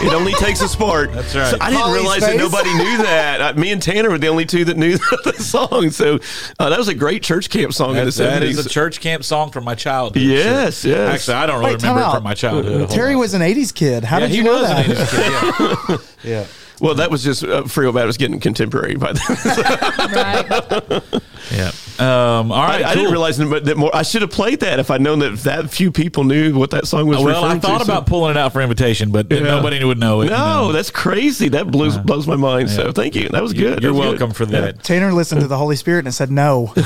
It 0.00 0.12
only 0.12 0.32
takes 0.34 0.60
a 0.60 0.68
spark. 0.68 1.10
That's 1.12 1.34
right. 1.34 1.50
So 1.50 1.56
I 1.60 1.70
didn't 1.70 1.82
Holly's 1.82 2.00
realize 2.00 2.20
that 2.20 2.36
nobody 2.36 2.72
knew 2.74 2.96
that. 3.02 3.40
Uh, 3.40 3.52
me 3.58 3.72
and 3.72 3.82
Tanner 3.82 4.10
were 4.10 4.18
the 4.18 4.28
only 4.28 4.44
two 4.44 4.64
that 4.66 4.76
knew 4.76 4.96
the 5.24 5.32
song. 5.38 5.90
So 5.90 6.18
uh, 6.60 6.68
that 6.70 6.78
was 6.78 6.86
a 6.88 6.94
great 6.94 7.22
church 7.24 7.50
camp 7.50 7.72
song 7.74 7.90
in 7.96 8.04
the 8.04 8.10
That, 8.12 8.40
that 8.40 8.42
is 8.44 8.64
a 8.64 8.68
church 8.68 9.00
camp 9.00 9.24
song 9.24 9.50
from 9.50 9.64
my 9.64 9.74
childhood. 9.74 10.22
Yes, 10.22 10.82
Sure. 10.82 10.92
yes. 10.92 11.14
Actually, 11.14 11.34
I 11.34 11.46
don't 11.46 11.58
really 11.60 11.72
Wait, 11.72 11.82
remember 11.82 12.02
it 12.02 12.12
from 12.12 12.22
my 12.22 12.34
childhood. 12.34 12.90
Terry 12.90 13.16
was 13.16 13.34
an 13.34 13.42
'80s 13.42 13.74
kid. 13.74 14.04
How 14.04 14.18
Yeah, 14.18 14.26
did 14.26 14.30
he 14.30 14.36
you 14.38 14.42
know 14.44 14.52
was 14.60 14.68
that? 14.68 14.86
an 14.86 14.94
80s 14.94 15.88
kid. 15.90 16.00
Yeah. 16.24 16.30
yeah. 16.40 16.46
Well, 16.80 16.94
that 16.94 17.10
was 17.10 17.24
just 17.24 17.42
uh, 17.44 17.64
Frio 17.64 17.92
Baptist 17.92 18.18
getting 18.18 18.40
contemporary 18.40 18.96
by 18.96 19.12
then. 19.12 19.22
Right. 20.08 21.02
Yeah. 21.50 21.70
Um, 21.98 22.52
all 22.52 22.62
right. 22.62 22.84
I, 22.84 22.90
I 22.90 22.94
didn't 22.94 23.10
realize 23.10 23.38
that 23.38 23.64
that 23.64 23.76
more. 23.76 23.94
I 23.94 24.02
should 24.02 24.22
have 24.22 24.30
played 24.30 24.60
that 24.60 24.78
if 24.78 24.90
I'd 24.90 25.00
known 25.00 25.20
that 25.20 25.36
that 25.44 25.70
few 25.70 25.90
people 25.90 26.24
knew 26.24 26.52
what 26.56 26.70
that 26.72 26.86
song 26.86 27.06
was. 27.08 27.22
Well, 27.24 27.44
I 27.44 27.58
thought 27.58 27.78
to, 27.80 27.84
so- 27.86 27.92
about 27.92 28.06
pulling 28.06 28.32
it 28.32 28.36
out 28.36 28.52
for 28.52 28.60
invitation, 28.60 29.10
but 29.10 29.30
Yeah. 29.30 29.40
nobody 29.40 29.82
would 29.82 29.98
know 29.98 30.20
it. 30.20 30.24
you 30.26 30.30
No, 30.30 30.36
know. 30.66 30.72
that's 30.72 30.90
crazy. 30.90 31.48
That 31.48 31.70
blows 31.70 31.96
blows 31.98 32.26
my 32.26 32.36
mind. 32.36 32.70
So 32.70 32.92
thank 32.92 33.14
you. 33.14 33.28
That 33.30 33.42
was 33.42 33.52
good. 33.54 33.82
You're 33.82 33.92
That 33.92 33.98
was 33.98 34.04
good. 34.06 34.20
welcome 34.20 34.30
for 34.34 34.46
that. 34.46 34.82
Tanner 34.84 35.12
listened 35.12 35.40
to 35.40 35.46
the 35.48 35.56
Holy 35.56 35.76
Spirit 35.76 36.04
and 36.04 36.14
said, 36.14 36.30
"No, 36.30 36.72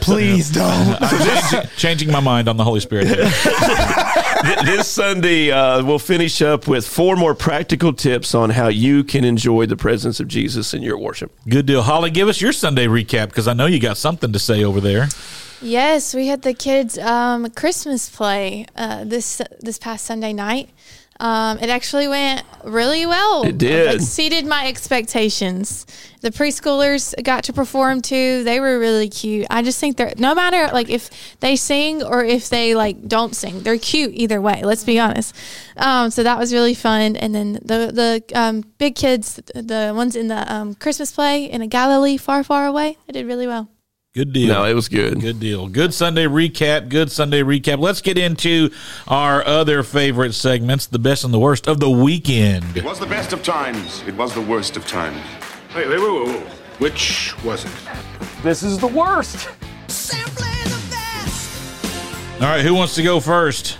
please 0.00 0.50
don't." 0.52 0.98
Changing, 1.00 1.70
changing 1.76 2.10
my 2.12 2.20
mind 2.20 2.48
on 2.48 2.56
the 2.56 2.64
Holy 2.64 2.80
Spirit. 2.80 3.08
here. 3.08 3.30
This 4.64 4.88
Sunday, 4.88 5.50
uh, 5.50 5.82
we'll 5.82 5.98
finish 5.98 6.42
up 6.42 6.68
with 6.68 6.86
four 6.86 7.16
more 7.16 7.34
practical 7.34 7.94
tips 7.94 8.34
on 8.34 8.50
how 8.50 8.68
you 8.68 9.02
can 9.02 9.24
enjoy 9.24 9.64
the 9.64 9.76
presence 9.76 10.20
of 10.20 10.28
Jesus 10.28 10.74
in 10.74 10.82
your 10.82 10.98
worship. 10.98 11.32
Good 11.48 11.64
deal. 11.64 11.80
Holly, 11.82 12.10
give 12.10 12.28
us 12.28 12.42
your 12.42 12.52
Sunday 12.52 12.86
recap 12.86 13.28
because 13.28 13.48
I 13.48 13.54
know 13.54 13.64
you 13.64 13.80
got 13.80 13.96
something 13.96 14.32
to 14.34 14.38
say 14.38 14.62
over 14.62 14.82
there. 14.82 15.08
Yes, 15.62 16.14
we 16.14 16.26
had 16.26 16.42
the 16.42 16.52
kids' 16.52 16.98
um, 16.98 17.48
Christmas 17.50 18.10
play 18.10 18.66
uh, 18.76 19.04
this 19.04 19.40
this 19.60 19.78
past 19.78 20.04
Sunday 20.04 20.34
night. 20.34 20.68
Um, 21.20 21.58
it 21.58 21.70
actually 21.70 22.08
went 22.08 22.42
really 22.64 23.06
well. 23.06 23.44
It 23.44 23.58
did. 23.58 23.94
exceeded 23.94 24.46
my 24.46 24.66
expectations. 24.66 25.86
The 26.22 26.30
preschoolers 26.30 27.14
got 27.22 27.44
to 27.44 27.52
perform 27.52 28.02
too. 28.02 28.42
They 28.44 28.58
were 28.58 28.78
really 28.78 29.08
cute. 29.08 29.46
I 29.50 29.62
just 29.62 29.78
think 29.78 29.96
they're 29.96 30.12
no 30.16 30.34
matter 30.34 30.72
like 30.72 30.88
if 30.88 31.38
they 31.40 31.54
sing 31.54 32.02
or 32.02 32.24
if 32.24 32.48
they 32.48 32.74
like 32.74 33.06
don't 33.06 33.36
sing, 33.36 33.60
they're 33.60 33.78
cute 33.78 34.12
either 34.14 34.40
way. 34.40 34.62
Let's 34.64 34.84
be 34.84 34.98
honest. 34.98 35.36
Um, 35.76 36.10
so 36.10 36.22
that 36.22 36.38
was 36.38 36.52
really 36.52 36.74
fun. 36.74 37.16
And 37.16 37.34
then 37.34 37.52
the 37.54 37.90
the 37.92 38.38
um, 38.38 38.64
big 38.78 38.96
kids, 38.96 39.36
the 39.54 39.92
ones 39.94 40.16
in 40.16 40.28
the 40.28 40.52
um, 40.52 40.74
Christmas 40.74 41.12
play 41.12 41.44
in 41.44 41.62
a 41.62 41.66
Galilee 41.66 42.16
far 42.16 42.42
far 42.42 42.66
away, 42.66 42.98
they 43.06 43.12
did 43.12 43.26
really 43.26 43.46
well. 43.46 43.68
Good 44.14 44.32
deal. 44.32 44.46
No, 44.54 44.64
it 44.64 44.74
was 44.74 44.88
good. 44.88 45.20
Good 45.20 45.40
deal. 45.40 45.66
Good 45.66 45.92
Sunday 45.92 46.26
recap. 46.26 46.88
Good 46.88 47.10
Sunday 47.10 47.42
recap. 47.42 47.80
Let's 47.80 48.00
get 48.00 48.16
into 48.16 48.70
our 49.08 49.44
other 49.44 49.82
favorite 49.82 50.34
segments, 50.34 50.86
the 50.86 51.00
best 51.00 51.24
and 51.24 51.34
the 51.34 51.38
worst 51.40 51.66
of 51.66 51.80
the 51.80 51.90
weekend. 51.90 52.76
It 52.76 52.84
was 52.84 53.00
the 53.00 53.06
best 53.06 53.32
of 53.32 53.42
times. 53.42 54.04
It 54.06 54.14
was 54.14 54.32
the 54.32 54.40
worst 54.40 54.76
of 54.76 54.86
times. 54.86 55.20
Wait, 55.74 55.88
wait, 55.88 55.98
wait, 55.98 56.12
wait, 56.12 56.28
wait. 56.28 56.42
Which 56.78 57.34
was 57.42 57.64
it? 57.64 57.72
This 58.44 58.62
is 58.62 58.78
the 58.78 58.86
worst. 58.86 59.48
All 62.36 62.50
right, 62.50 62.64
who 62.64 62.72
wants 62.74 62.94
to 62.94 63.02
go 63.02 63.18
first? 63.18 63.78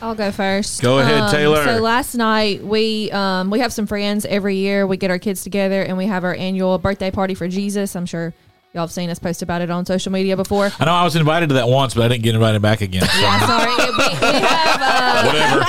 I'll 0.00 0.14
go 0.14 0.30
first. 0.30 0.82
Go 0.82 1.00
ahead, 1.00 1.20
Um, 1.22 1.30
Taylor. 1.32 1.64
So 1.64 1.78
last 1.82 2.14
night 2.14 2.62
we 2.62 3.10
um, 3.10 3.50
we 3.50 3.58
have 3.58 3.72
some 3.72 3.88
friends 3.88 4.24
every 4.24 4.54
year. 4.54 4.86
We 4.86 4.96
get 4.96 5.10
our 5.10 5.18
kids 5.18 5.42
together 5.42 5.82
and 5.82 5.96
we 5.98 6.06
have 6.06 6.22
our 6.22 6.34
annual 6.36 6.78
birthday 6.78 7.10
party 7.10 7.34
for 7.34 7.48
Jesus. 7.48 7.96
I'm 7.96 8.06
sure 8.06 8.32
y'all 8.72 8.82
have 8.84 8.90
seen 8.92 9.10
us 9.10 9.18
post 9.18 9.42
about 9.42 9.60
it 9.60 9.70
on 9.70 9.84
social 9.86 10.10
media 10.12 10.36
before. 10.36 10.70
I 10.80 10.84
know 10.84 10.92
I 10.92 11.04
was 11.04 11.14
invited 11.16 11.48
to 11.50 11.54
that 11.56 11.68
once, 11.68 11.94
but 11.94 12.04
I 12.04 12.08
didn't 12.08 12.22
get 12.22 12.34
invited 12.34 12.62
back 12.62 12.80
again. 12.80 13.02
So. 13.06 13.20
Yeah, 13.20 13.46
sorry. 13.46 13.70
We, 13.76 13.86
we 13.96 14.40
have. 14.40 14.80
Uh, 14.80 15.22
Whatever. 15.26 15.64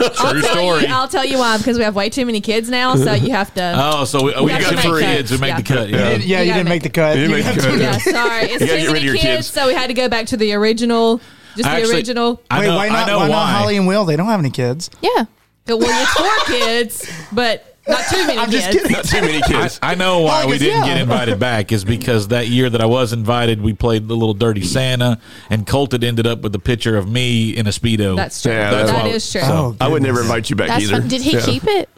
I'll 0.00 0.30
True 0.32 0.40
tell 0.42 0.52
story. 0.54 0.82
You, 0.82 0.88
I'll 0.94 1.08
tell 1.08 1.24
you 1.24 1.38
why 1.38 1.58
because 1.58 1.76
we 1.76 1.82
have 1.84 1.96
way 1.96 2.08
too 2.08 2.24
many 2.24 2.40
kids 2.40 2.68
now. 2.70 2.94
So 2.94 3.12
you 3.14 3.30
have 3.32 3.52
to. 3.54 3.74
Oh, 3.98 4.04
so 4.04 4.22
we, 4.22 4.34
we 4.44 4.52
have 4.52 4.62
got 4.62 4.70
to 4.76 4.78
some 4.82 4.92
make 4.94 5.04
kids 5.04 5.30
who 5.30 5.38
cuts. 5.38 5.40
make 5.40 5.50
Yeah. 5.50 5.56
the 5.56 5.62
cut. 5.62 5.88
You 5.88 5.96
Yeah. 5.96 6.08
didn't- 6.10 6.26
yeah, 6.26 6.40
You 6.42 6.46
you, 6.48 6.52
didn't 6.54 6.68
make 6.68 6.82
the 6.82 6.90
cut. 6.90 7.16
You 7.16 7.26
didn't 7.28 7.44
make 7.46 7.54
the 7.56 7.60
cut. 7.62 7.78
yeah, 7.80 7.98
sorry. 7.98 8.42
It's 8.44 8.52
You 8.52 8.58
too 8.60 8.66
gotta 8.66 8.78
get 8.78 8.92
rid 8.92 9.04
many 9.04 9.18
kids, 9.18 9.22
kids. 9.22 9.46
so 9.50 9.66
we 9.66 9.74
had 9.74 9.86
to 9.88 9.94
go 9.94 10.08
back 10.08 10.26
to 10.26 10.36
the 10.36 10.52
original. 10.54 11.18
Just 11.56 11.68
the 11.68 11.68
Actually, 11.76 11.94
original. 11.96 12.42
I 12.50 12.60
Wait, 12.60 12.66
know, 12.66 12.76
why 12.76 12.86
I 12.86 12.90
not? 12.90 13.06
know 13.08 13.16
why, 13.18 13.22
why. 13.28 13.34
not 13.34 13.46
Holly 13.48 13.76
and 13.76 13.86
Will? 13.88 14.04
They 14.04 14.14
don't 14.16 14.26
have 14.26 14.38
any 14.40 14.50
kids. 14.50 14.90
Yeah. 15.00 15.24
Well, 15.66 15.78
it's 15.82 16.12
four 16.12 16.54
kids, 16.56 17.10
but 17.32 17.67
not 17.88 18.04
too 18.10 18.26
many 18.26 18.38
I'm 18.38 18.50
kids. 18.50 18.64
just 18.66 18.70
kidding. 18.78 18.92
Not 18.92 19.04
too 19.04 19.20
many 19.20 19.42
kids. 19.42 19.78
I 19.82 19.94
know 19.94 20.20
why 20.20 20.46
we 20.46 20.58
didn't 20.58 20.80
yeah. 20.82 20.86
get 20.94 20.98
invited 21.00 21.38
back 21.38 21.72
is 21.72 21.84
because 21.84 22.28
that 22.28 22.48
year 22.48 22.68
that 22.70 22.80
I 22.80 22.86
was 22.86 23.12
invited, 23.12 23.60
we 23.60 23.72
played 23.72 24.08
the 24.08 24.14
little 24.16 24.34
dirty 24.34 24.62
Santa, 24.62 25.18
and 25.50 25.66
Colton 25.66 26.04
ended 26.04 26.26
up 26.26 26.40
with 26.42 26.54
a 26.54 26.58
picture 26.58 26.96
of 26.96 27.08
me 27.10 27.50
in 27.56 27.66
a 27.66 27.70
speedo. 27.70 28.16
That's 28.16 28.42
true. 28.42 28.52
Yeah, 28.52 28.70
That 28.70 28.86
that's 28.86 29.14
is 29.14 29.34
why- 29.34 29.40
true. 29.40 29.50
Oh, 29.50 29.76
I 29.80 29.88
would 29.88 30.02
never 30.02 30.20
invite 30.20 30.50
you 30.50 30.56
back 30.56 30.68
That's 30.68 30.84
either. 30.84 31.00
fun. 31.00 31.08
Did 31.08 31.22
he 31.22 31.32
Yeah. 31.32 31.40
keep 31.44 31.64
it? 31.66 31.88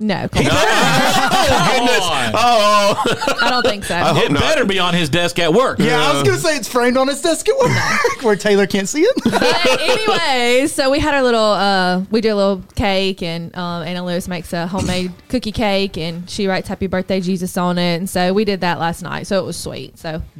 No, 0.00 0.28
Come 0.32 0.46
on. 0.46 2.32
Oh, 2.34 3.02
I 3.42 3.50
don't 3.50 3.64
think 3.66 3.84
so. 3.84 3.94
hope 3.96 4.24
it 4.24 4.32
not. 4.32 4.40
better 4.40 4.64
be 4.64 4.78
on 4.78 4.94
his 4.94 5.08
desk 5.08 5.38
at 5.38 5.52
work. 5.52 5.78
Yeah, 5.78 6.00
I 6.00 6.12
was 6.14 6.22
gonna 6.22 6.38
say 6.38 6.56
it's 6.56 6.68
framed 6.68 6.96
on 6.96 7.06
his 7.08 7.20
desk 7.20 7.48
at 7.48 7.56
work, 7.58 7.70
where 8.22 8.34
Taylor 8.36 8.66
can't 8.66 8.88
see 8.88 9.02
it. 9.02 9.14
but 9.24 9.80
anyway, 9.80 10.66
so 10.66 10.90
we 10.90 10.98
had 10.98 11.14
our 11.14 11.22
little, 11.22 11.40
uh, 11.40 12.00
we 12.10 12.20
do 12.20 12.32
a 12.34 12.36
little 12.36 12.62
cake, 12.74 13.22
and 13.22 13.54
um, 13.56 13.82
Anna 13.82 14.04
Lewis 14.04 14.26
makes 14.26 14.52
a 14.52 14.66
homemade 14.66 15.12
cookie 15.28 15.52
cake, 15.52 15.96
and 15.98 16.28
she 16.28 16.46
writes 16.48 16.66
"Happy 16.68 16.86
Birthday 16.86 17.20
Jesus" 17.20 17.56
on 17.56 17.78
it, 17.78 17.96
and 17.96 18.08
so 18.10 18.32
we 18.32 18.44
did 18.44 18.62
that 18.62 18.78
last 18.78 19.02
night. 19.02 19.26
So 19.26 19.38
it 19.38 19.44
was 19.44 19.56
sweet. 19.56 19.98
So 19.98 20.22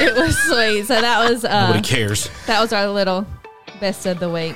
it 0.00 0.14
was 0.16 0.36
sweet. 0.38 0.86
So 0.86 1.00
that 1.00 1.28
was 1.30 1.44
uh, 1.44 1.66
Nobody 1.68 1.82
cares. 1.86 2.30
that 2.46 2.60
was 2.60 2.72
our 2.72 2.88
little 2.88 3.26
best 3.80 4.06
of 4.06 4.20
the 4.20 4.30
week. 4.30 4.54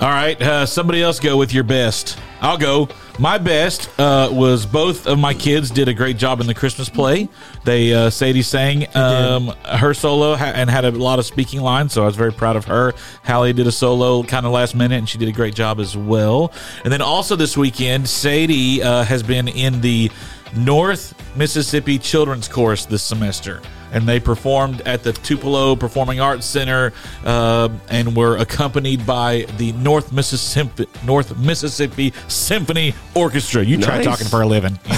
All 0.00 0.08
right, 0.08 0.40
uh, 0.42 0.66
somebody 0.66 1.00
else 1.02 1.20
go 1.20 1.36
with 1.36 1.54
your 1.54 1.62
best. 1.62 2.18
I'll 2.40 2.58
go. 2.58 2.88
My 3.20 3.38
best 3.38 3.88
uh, 4.00 4.28
was 4.32 4.66
both 4.66 5.06
of 5.06 5.20
my 5.20 5.32
kids 5.32 5.70
did 5.70 5.86
a 5.86 5.94
great 5.94 6.16
job 6.16 6.40
in 6.40 6.48
the 6.48 6.54
Christmas 6.54 6.88
play. 6.88 7.28
They 7.62 7.94
uh, 7.94 8.10
Sadie 8.10 8.42
sang 8.42 8.88
um, 8.96 9.54
her 9.64 9.94
solo 9.94 10.34
ha- 10.34 10.52
and 10.52 10.68
had 10.68 10.84
a 10.84 10.90
lot 10.90 11.20
of 11.20 11.26
speaking 11.26 11.60
lines, 11.60 11.92
so 11.92 12.02
I 12.02 12.06
was 12.06 12.16
very 12.16 12.32
proud 12.32 12.56
of 12.56 12.64
her. 12.64 12.92
Hallie 13.24 13.52
did 13.52 13.68
a 13.68 13.72
solo 13.72 14.24
kind 14.24 14.44
of 14.44 14.50
last 14.50 14.74
minute, 14.74 14.98
and 14.98 15.08
she 15.08 15.16
did 15.16 15.28
a 15.28 15.32
great 15.32 15.54
job 15.54 15.78
as 15.78 15.96
well. 15.96 16.52
And 16.82 16.92
then 16.92 17.00
also 17.00 17.36
this 17.36 17.56
weekend, 17.56 18.08
Sadie 18.08 18.82
uh, 18.82 19.04
has 19.04 19.22
been 19.22 19.46
in 19.46 19.80
the 19.80 20.10
North 20.56 21.14
Mississippi 21.36 22.00
Children's 22.00 22.48
Chorus 22.48 22.84
this 22.84 23.04
semester. 23.04 23.62
And 23.94 24.06
they 24.08 24.18
performed 24.20 24.82
at 24.82 25.02
the 25.04 25.12
Tupelo 25.12 25.76
Performing 25.76 26.20
Arts 26.20 26.44
Center 26.44 26.92
uh, 27.24 27.68
and 27.88 28.14
were 28.14 28.36
accompanied 28.36 29.06
by 29.06 29.46
the 29.56 29.70
North 29.72 30.12
Mississippi 30.12 30.86
North 31.06 31.38
Mississippi 31.38 32.12
Symphony 32.28 32.92
Orchestra. 33.14 33.62
You 33.64 33.80
try 33.80 33.96
Nice. 33.98 34.04
talking 34.04 34.26
for 34.26 34.42
a 34.42 34.46
living. 34.46 34.76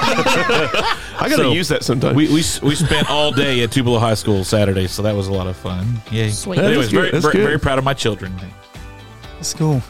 I 0.00 1.26
got 1.28 1.36
to 1.36 1.36
So, 1.36 1.52
use 1.52 1.68
that 1.68 1.84
sometime. 1.84 2.14
we, 2.14 2.26
we 2.28 2.42
we 2.62 2.74
spent 2.74 3.10
all 3.10 3.30
day 3.30 3.62
at 3.62 3.70
Tupelo 3.72 3.98
High 3.98 4.14
School 4.14 4.42
Saturday, 4.44 4.86
so 4.86 5.02
that 5.02 5.14
was 5.14 5.28
a 5.28 5.32
lot 5.32 5.46
of 5.46 5.56
fun. 5.56 6.00
Yay! 6.10 6.30
Sweet. 6.30 6.56
But 6.56 6.64
anyways, 6.66 6.90
very 6.90 7.10
very, 7.10 7.34
very 7.38 7.60
proud 7.60 7.78
of 7.78 7.84
my 7.84 7.94
children. 7.94 8.34
That's 9.36 9.54
cool. 9.54 9.82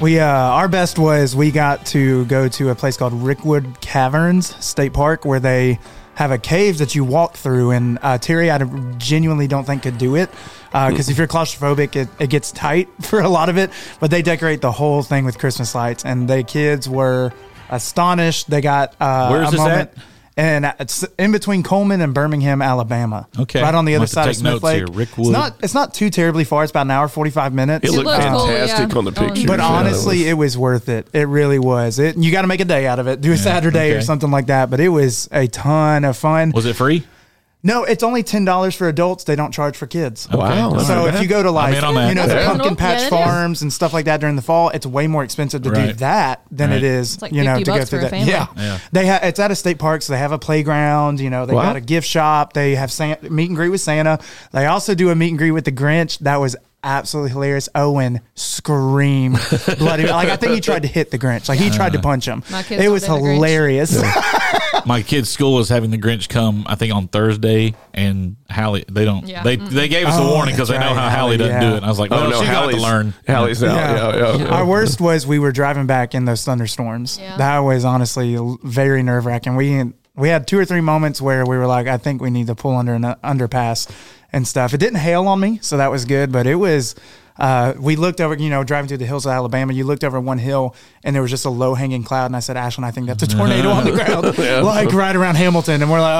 We 0.00 0.20
uh, 0.20 0.26
our 0.26 0.68
best 0.68 0.98
was 0.98 1.34
we 1.36 1.50
got 1.50 1.84
to 1.86 2.24
go 2.26 2.48
to 2.48 2.70
a 2.70 2.74
place 2.74 2.96
called 2.96 3.12
Rickwood 3.14 3.80
Caverns 3.80 4.54
State 4.64 4.92
Park 4.92 5.24
where 5.24 5.40
they 5.40 5.78
have 6.18 6.32
a 6.32 6.38
cave 6.38 6.78
that 6.78 6.96
you 6.96 7.04
walk 7.04 7.36
through, 7.36 7.70
and 7.70 7.96
uh, 8.02 8.18
Terry, 8.18 8.50
I 8.50 8.58
genuinely 8.98 9.46
don't 9.46 9.64
think 9.64 9.84
could 9.84 9.98
do 9.98 10.16
it 10.16 10.28
because 10.72 11.08
if 11.08 11.16
you're 11.16 11.28
claustrophobic, 11.28 11.94
it, 11.94 12.08
it 12.18 12.28
gets 12.28 12.50
tight 12.50 12.88
for 13.02 13.20
a 13.20 13.28
lot 13.28 13.48
of 13.48 13.56
it. 13.56 13.70
But 14.00 14.10
they 14.10 14.20
decorate 14.20 14.60
the 14.60 14.72
whole 14.72 15.04
thing 15.04 15.24
with 15.24 15.38
Christmas 15.38 15.76
lights, 15.76 16.04
and 16.04 16.28
the 16.28 16.42
kids 16.42 16.88
were 16.88 17.32
astonished. 17.70 18.50
They 18.50 18.60
got 18.60 18.96
uh, 19.00 19.28
Where's 19.28 19.54
a 19.54 19.58
moment. 19.58 19.92
at? 19.96 20.04
And 20.38 20.66
uh, 20.66 20.74
it's 20.78 21.04
in 21.18 21.32
between 21.32 21.64
Cullman 21.64 22.00
and 22.00 22.14
Birmingham, 22.14 22.62
Alabama. 22.62 23.26
Okay. 23.36 23.60
right 23.60 23.74
on 23.74 23.84
the 23.84 23.96
I'll 23.96 24.02
other 24.02 24.06
side 24.06 24.28
of 24.28 24.34
take 24.34 24.38
Smith 24.38 24.62
Lake. 24.62 24.76
here. 24.76 24.86
Rickwood. 24.86 25.18
It's 25.18 25.28
not. 25.30 25.54
It's 25.64 25.74
not 25.74 25.94
too 25.94 26.10
terribly 26.10 26.44
far. 26.44 26.62
It's 26.62 26.70
about 26.70 26.86
an 26.86 26.92
hour, 26.92 27.08
forty 27.08 27.32
five 27.32 27.52
minutes. 27.52 27.84
it 27.86 27.90
looked 27.90 28.06
looks 28.06 28.24
cool, 28.24 28.46
fantastic 28.46 28.92
yeah. 28.92 28.98
on 28.98 29.04
the 29.04 29.12
picture. 29.12 29.48
But 29.48 29.58
honestly, 29.58 30.28
it 30.28 30.34
was 30.34 30.56
worth 30.56 30.88
it. 30.88 31.08
It 31.12 31.26
really 31.26 31.58
was. 31.58 31.98
It 31.98 32.16
you 32.16 32.30
got 32.30 32.42
to 32.42 32.48
make 32.48 32.60
a 32.60 32.64
day 32.64 32.86
out 32.86 33.00
of 33.00 33.08
it. 33.08 33.20
Do 33.20 33.32
a 33.32 33.36
Saturday 33.36 33.90
or 33.90 34.00
something 34.00 34.30
like 34.30 34.46
that. 34.46 34.70
But 34.70 34.78
it 34.78 34.90
was 34.90 35.28
a 35.32 35.48
ton 35.48 36.04
of 36.04 36.16
fun. 36.16 36.52
Was 36.52 36.66
it 36.66 36.76
free? 36.76 37.04
No, 37.60 37.82
it's 37.82 38.04
only 38.04 38.22
ten 38.22 38.44
dollars 38.44 38.76
for 38.76 38.86
adults. 38.88 39.24
They 39.24 39.34
don't 39.34 39.50
charge 39.52 39.76
for 39.76 39.88
kids. 39.88 40.28
wow. 40.32 40.70
that's 40.70 40.86
So 40.86 41.06
not 41.06 41.14
if 41.14 41.20
you 41.22 41.26
go 41.26 41.42
to 41.42 41.50
like 41.50 41.74
in 41.76 41.82
on 41.82 41.94
that. 41.96 42.08
you 42.08 42.14
know 42.14 42.22
the 42.28 42.34
That's 42.34 42.46
pumpkin 42.46 42.76
patch 42.76 43.02
Yeah, 43.02 43.08
farms 43.08 43.62
and 43.62 43.72
stuff 43.72 43.92
like 43.92 44.04
that 44.04 44.20
during 44.20 44.36
the 44.36 44.42
fall, 44.42 44.68
it's 44.70 44.86
way 44.86 45.08
more 45.08 45.24
expensive 45.24 45.62
to 45.62 45.70
do 45.72 45.92
that 45.94 46.42
than 46.52 46.70
Right. 46.70 46.76
it 46.78 46.84
is 46.84 47.20
like 47.20 47.32
you 47.32 47.42
know 47.42 47.58
to 47.58 47.64
go 47.64 47.72
bucks 47.78 47.90
through 47.90 48.00
that. 48.02 48.12
Yeah, 48.26 48.46
Yeah. 48.56 48.78
they 48.92 49.06
have 49.06 49.24
it's 49.24 49.40
at 49.40 49.50
a 49.50 49.56
state 49.56 49.78
park, 49.80 50.02
so 50.02 50.12
they 50.12 50.18
have 50.20 50.30
a 50.32 50.38
playground. 50.38 51.18
You 51.18 51.30
know, 51.30 51.46
they 51.46 51.54
Wow. 51.54 51.62
got 51.64 51.76
a 51.76 51.80
gift 51.80 52.06
shop. 52.06 52.52
They 52.52 52.76
have 52.76 52.92
San- 52.92 53.16
meet 53.22 53.48
and 53.48 53.56
greet 53.56 53.70
with 53.70 53.80
Santa. 53.80 54.20
They 54.52 54.66
also 54.66 54.94
do 54.94 55.10
a 55.10 55.16
meet 55.16 55.30
and 55.30 55.38
greet 55.38 55.50
with 55.50 55.64
the 55.64 55.72
Grinch. 55.72 56.20
That 56.20 56.36
was 56.40 56.54
absolutely 56.84 57.30
hilarious. 57.30 57.68
Owen 57.74 58.20
screamed 58.34 59.38
bloody 59.78 60.06
like 60.06 60.28
I 60.28 60.36
think 60.36 60.52
he 60.54 60.60
tried 60.60 60.82
to 60.82 60.88
hit 60.88 61.10
the 61.10 61.18
Grinch. 61.18 61.48
Like 61.48 61.58
he 61.58 61.70
tried 61.70 61.92
to 61.92 62.00
punch 62.00 62.26
him. 62.26 62.42
My 62.50 62.62
kids 62.62 62.80
It 62.82 62.84
don't 62.84 62.92
was 62.92 63.02
do 63.02 63.08
the 63.08 63.14
Grinch. 63.18 63.34
hilarious. 63.34 64.02
my 64.86 65.02
kid's 65.02 65.28
school 65.28 65.58
is 65.58 65.68
having 65.68 65.90
the 65.90 65.98
Grinch 65.98 66.28
come. 66.28 66.64
I 66.66 66.74
think 66.74 66.94
on 66.94 67.08
Thursday, 67.08 67.74
and 67.94 68.36
Hallie 68.50 68.84
they 68.90 69.04
don't. 69.04 69.26
Yeah. 69.26 69.42
They 69.42 69.56
they 69.56 69.88
gave 69.88 70.06
us 70.06 70.18
a 70.18 70.22
Oh, 70.22 70.32
warning 70.34 70.54
because 70.54 70.68
they 70.68 70.74
that's 70.78 70.88
know 70.90 70.94
right, 70.96 71.10
how 71.10 71.18
Hallie 71.18 71.36
Hallie, 71.36 71.38
doesn't 71.38 71.52
yeah. 71.54 71.60
do 71.70 71.74
it. 71.74 71.76
And 71.78 71.84
I 71.86 71.88
was 71.88 71.98
like, 71.98 72.10
well, 72.10 72.24
oh 72.26 72.30
no, 72.30 72.38
she's 72.40 72.48
got 72.48 72.52
to 72.52 72.76
Hallie's, 72.76 72.82
learn. 72.82 73.14
Hallie's 73.26 73.62
out. 73.62 73.74
Yeah, 73.76 74.16
yeah, 74.16 74.36
yeah. 74.36 74.48
Our 74.48 74.66
worst 74.66 75.00
was 75.00 75.26
we 75.26 75.38
were 75.38 75.52
driving 75.52 75.86
back 75.86 76.14
in 76.14 76.24
those 76.24 76.44
thunderstorms. 76.44 77.18
Yeah. 77.18 77.36
That 77.36 77.58
was 77.60 77.84
honestly 77.84 78.34
l- 78.36 78.58
very 78.62 79.02
nerve 79.02 79.26
wracking. 79.26 79.56
We 79.56 79.92
we 80.14 80.28
had 80.28 80.46
two 80.48 80.58
or 80.58 80.64
three 80.64 80.80
moments 80.80 81.20
where 81.20 81.44
we 81.46 81.56
were 81.56 81.66
like, 81.66 81.86
I 81.86 81.96
think 81.96 82.20
we 82.20 82.30
need 82.30 82.48
to 82.48 82.54
pull 82.56 82.74
under 82.76 82.94
an 82.94 83.04
uh, 83.04 83.14
underpass 83.22 83.88
and 84.32 84.46
stuff. 84.46 84.74
It 84.74 84.78
didn't 84.78 84.98
hail 84.98 85.26
on 85.26 85.40
me, 85.40 85.58
so 85.62 85.76
that 85.76 85.90
was 85.90 86.04
good. 86.04 86.32
But 86.32 86.46
it 86.46 86.56
was. 86.56 86.94
Uh, 87.40 87.72
we 87.78 87.94
looked 87.94 88.20
over, 88.20 88.34
you 88.34 88.50
know, 88.50 88.64
driving 88.64 88.88
through 88.88 88.96
the 88.96 89.06
hills 89.06 89.24
of 89.24 89.30
Alabama. 89.30 89.72
You 89.72 89.84
looked 89.84 90.02
over 90.02 90.18
one 90.18 90.38
hill, 90.38 90.74
and 91.04 91.14
there 91.14 91.22
was 91.22 91.30
just 91.30 91.44
a 91.44 91.50
low 91.50 91.74
hanging 91.74 92.02
cloud. 92.02 92.26
And 92.26 92.34
I 92.34 92.40
said, 92.40 92.56
Ashlyn, 92.56 92.82
I 92.82 92.90
think 92.90 93.06
that's 93.06 93.22
a 93.22 93.26
tornado 93.36 93.70
on 93.70 93.84
the 93.84 93.92
ground, 93.92 94.36
like 94.66 94.90
right 94.92 95.14
around 95.14 95.36
Hamilton. 95.36 95.80
And 95.80 95.88
we're 95.88 96.00
like, 96.00 96.16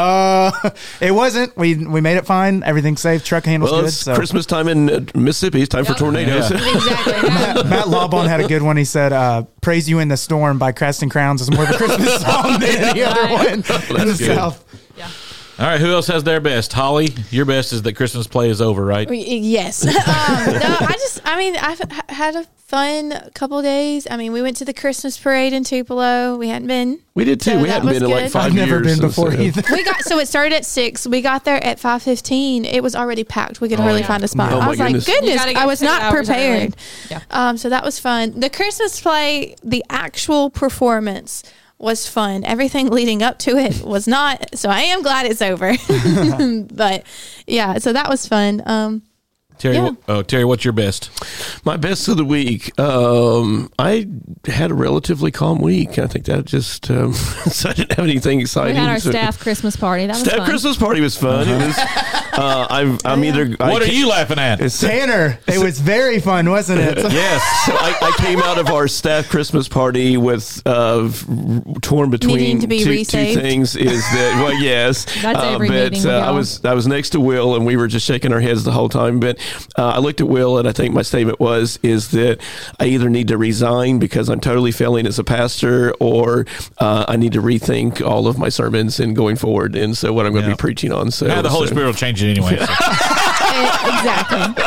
oh, 0.65 0.71
it 1.01 1.11
wasn't. 1.11 1.57
We 1.57 1.75
we 1.75 2.01
made 2.01 2.19
it 2.19 2.25
fine. 2.25 2.63
Everything's 2.63 3.01
safe. 3.01 3.25
Truck 3.25 3.47
handles 3.47 3.73
Well, 3.73 3.81
good. 3.81 3.89
it's 3.89 3.97
So. 3.97 4.15
Christmas 4.15 4.47
time 4.47 4.69
in 4.69 4.89
uh, 4.89 5.01
Mississippi. 5.17 5.61
It's 5.61 5.71
time 5.71 5.85
for 5.87 5.95
tornadoes. 5.95 6.53
Yeah. 6.53 6.59
Exactly. 6.77 7.13
Yeah. 7.15 7.63
Matt 7.69 7.89
Lawbone 7.89 8.27
had 8.27 8.39
a 8.41 8.47
good 8.47 8.63
one. 8.63 8.77
He 8.77 8.85
said, 8.85 9.13
uh, 9.13 9.43
"Praise 9.61 9.91
You 9.91 9.99
in 9.99 10.07
the 10.07 10.17
Storm" 10.17 10.57
by 10.61 10.71
Casting 10.71 11.09
Crowns 11.09 11.41
is 11.43 11.51
more 11.51 11.65
of 11.65 11.71
a 11.71 11.75
Christmas 11.77 12.21
song 12.21 12.61
than 12.61 12.77
any 12.77 13.03
other 13.03 13.27
one 13.33 13.47
in 13.49 13.61
the 13.63 14.15
good. 14.17 14.37
South. 14.37 14.65
All 15.59 15.67
right, 15.67 15.81
who 15.81 15.91
else 15.91 16.07
has 16.07 16.23
their 16.23 16.41
best? 16.41 16.73
Holly, 16.73 17.09
your 17.31 17.45
best 17.45 17.73
is 17.73 17.83
that 17.83 17.95
Christmas 17.95 18.29
play 18.29 18.49
is 18.49 18.61
over, 18.61 18.85
right? 18.85 19.11
Yes. 19.11 19.85
um, 19.87 19.93
no, 19.93 20.77
I 20.81 20.93
just, 21.01 21.21
I 21.25 21.37
mean, 21.37 21.57
I've 21.57 21.81
had 22.09 22.37
a 22.37 22.45
fun 22.69 23.13
couple 23.35 23.61
days. 23.61 24.07
I 24.09 24.17
mean, 24.17 24.31
we 24.31 24.41
went 24.41 24.59
to 24.59 24.65
the 24.65 24.73
Christmas 24.73 25.19
parade 25.19 25.53
in 25.53 25.65
Tupelo. 25.65 26.37
We 26.37 26.47
hadn't 26.47 26.69
been. 26.69 27.01
We 27.15 27.25
did 27.25 27.41
too. 27.41 27.53
So 27.53 27.63
we 27.63 27.69
hadn't 27.69 27.89
was 27.89 27.99
been 27.99 28.05
in 28.05 28.11
like 28.11 28.25
good. 28.27 28.33
5 28.33 28.45
I've 28.45 28.55
never 28.55 28.81
been 28.81 29.01
before 29.01 29.33
uh, 29.33 29.41
either. 29.41 29.63
We 29.73 29.83
got 29.83 30.03
so 30.05 30.19
it 30.21 30.29
started 30.29 30.55
at 30.55 30.65
six. 30.65 31.09
We 31.09 31.23
got 31.23 31.45
there 31.45 31.63
at 31.65 31.81
five 31.81 32.03
fifteen. 32.03 32.65
It 32.65 32.83
was 32.83 32.95
already 32.95 33.25
packed. 33.25 33.61
We 33.61 33.69
could 33.69 33.81
hardly 33.81 34.03
yeah. 34.03 34.07
find 34.07 34.23
a 34.23 34.29
spot. 34.29 34.53
Oh, 34.53 34.59
I 34.59 34.61
my 34.61 34.69
was 34.69 34.79
goodness. 34.79 35.09
like, 35.09 35.17
goodness, 35.17 35.37
gotta 35.37 35.53
get 35.55 35.63
I 35.63 35.67
was 35.67 35.81
two 35.81 35.87
not 35.87 36.13
prepared. 36.13 36.77
Yeah. 37.11 37.23
Um, 37.31 37.57
so 37.57 37.69
that 37.71 37.85
was 37.85 37.99
fun. 37.99 38.39
The 38.39 38.51
Christmas 38.51 39.01
play, 39.01 39.57
the 39.65 39.83
actual 39.91 40.51
performance 40.51 41.43
was 41.79 42.09
fun. 42.09 42.45
Everything 42.45 42.89
leading 42.89 43.23
up 43.23 43.39
to 43.41 43.57
it 43.57 43.83
was 43.83 44.09
not. 44.09 44.59
So 44.59 44.69
I 44.69 44.81
am 44.81 45.03
glad 45.03 45.27
it's 45.27 45.43
over. 45.43 45.75
but 46.75 47.05
yeah, 47.47 47.79
so 47.79 47.93
that 47.93 48.09
was 48.09 48.27
fun. 48.27 48.63
Um, 48.67 49.03
Terry, 49.59 49.77
Yeah. 49.77 49.91
wh- 49.91 50.09
oh, 50.11 50.23
Terry, 50.23 50.45
what's 50.45 50.65
your 50.65 50.73
best? 50.73 51.11
My 51.65 51.77
best 51.77 52.09
of 52.09 52.17
the 52.17 52.25
week. 52.25 52.79
Um, 52.79 53.71
I 53.79 54.07
had 54.47 54.71
a 54.71 54.75
relatively 54.75 55.31
calm 55.31 55.61
week. 55.61 55.99
I 55.99 56.07
think 56.07 56.25
that 56.27 56.45
just 56.45 56.91
um, 56.91 57.13
so 57.15 57.71
I 57.71 57.73
didn't 57.73 57.93
have 57.93 58.05
anything 58.05 58.41
exciting. 58.41 58.77
We 58.77 58.81
exciting. 58.83 58.87
had 58.89 58.91
our 58.95 59.01
so- 59.01 59.11
staff 59.11 59.39
Christmas 59.41 59.77
party. 59.77 60.07
That 60.07 60.15
was 60.15 60.21
staff 60.21 60.39
fun. 60.39 60.47
Christmas 60.49 60.77
party 60.77 61.01
was 61.01 61.17
fun. 61.17 61.49
It 61.49 61.67
was. 61.67 61.79
Uh, 62.39 62.69
I'm, 62.71 62.99
I'm 63.05 63.25
either. 63.25 63.57
I 63.59 63.71
What 63.71 63.83
are 63.83 63.87
you 63.93 64.09
laughing 64.09 64.39
at? 64.39 64.61
It's, 64.61 64.79
Tanner, 64.81 65.41
it 65.49 65.59
was 65.59 65.81
very 65.81 66.21
fun, 66.21 66.49
wasn't 66.49 66.81
it? 66.81 66.97
yes. 67.13 67.43
So 67.67 67.73
I, 67.73 67.99
I 68.01 68.13
came 68.25 68.39
out 68.39 68.59
of 68.59 68.69
our 68.69 68.87
staff 68.87 69.29
Christmas 69.29 69.67
party 69.67 70.17
with 70.17 70.63
uh, 70.65 71.11
torn 71.83 72.11
between 72.11 72.61
to 72.61 72.69
be 72.69 72.85
two, 72.85 73.05
two 73.05 73.35
things. 73.35 73.75
Is 73.75 74.03
that 74.13 74.41
well? 74.41 74.55
Yes, 74.55 75.05
That's 75.21 75.37
uh, 75.37 75.59
but 75.59 75.69
meeting 75.69 76.07
uh, 76.07 76.19
I 76.19 76.31
was 76.31 76.65
I 76.65 76.75
was 76.75 76.87
next 76.87 77.11
to 77.11 77.21
Will 77.21 77.57
and 77.57 77.67
we 77.67 77.77
were 77.77 77.89
just 77.89 78.07
shaking 78.07 78.33
our 78.33 78.41
heads 78.41 78.63
the 78.63 78.71
whole 78.73 78.89
time. 78.89 79.19
But 79.19 79.39
uh, 79.77 79.93
I 79.97 79.99
looked 79.99 80.21
at 80.21 80.29
Will 80.29 80.59
and 80.59 80.69
I 80.69 80.73
think 80.73 80.95
my 80.95 81.03
statement 81.03 81.41
was 81.41 81.79
is 81.83 82.11
that 82.13 82.39
I 82.81 82.87
either 82.87 83.09
need 83.11 83.29
to 83.29 83.39
resign 83.39 83.99
because 83.99 84.29
I'm 84.29 84.41
totally 84.41 84.73
failing 84.73 85.07
as 85.07 85.19
a 85.19 85.25
pastor, 85.25 85.93
or 86.01 86.47
uh, 86.79 87.05
I 87.09 87.17
need 87.17 87.33
to 87.33 87.41
rethink 87.43 88.01
all 88.07 88.27
of 88.27 88.39
my 88.39 88.49
sermons 88.49 88.99
and 89.01 89.15
going 89.17 89.37
forward. 89.37 89.77
And 89.77 89.97
so 89.97 90.13
what 90.13 90.27
I'm 90.27 90.33
going 90.33 90.45
to 90.45 90.51
Yeah. 90.51 90.57
be 90.57 90.59
preaching 90.61 90.93
on. 90.93 91.11
So 91.11 91.27
Yeah, 91.27 91.43
the 91.43 91.49
Holy 91.49 91.67
so- 91.67 91.73
Spirit 91.75 91.87
will 91.87 91.95
change 91.95 92.23
it 92.23 92.31
anyway. 92.31 92.57
so. 92.59 92.65
eh, 92.71 93.99
exactly. 93.99 94.65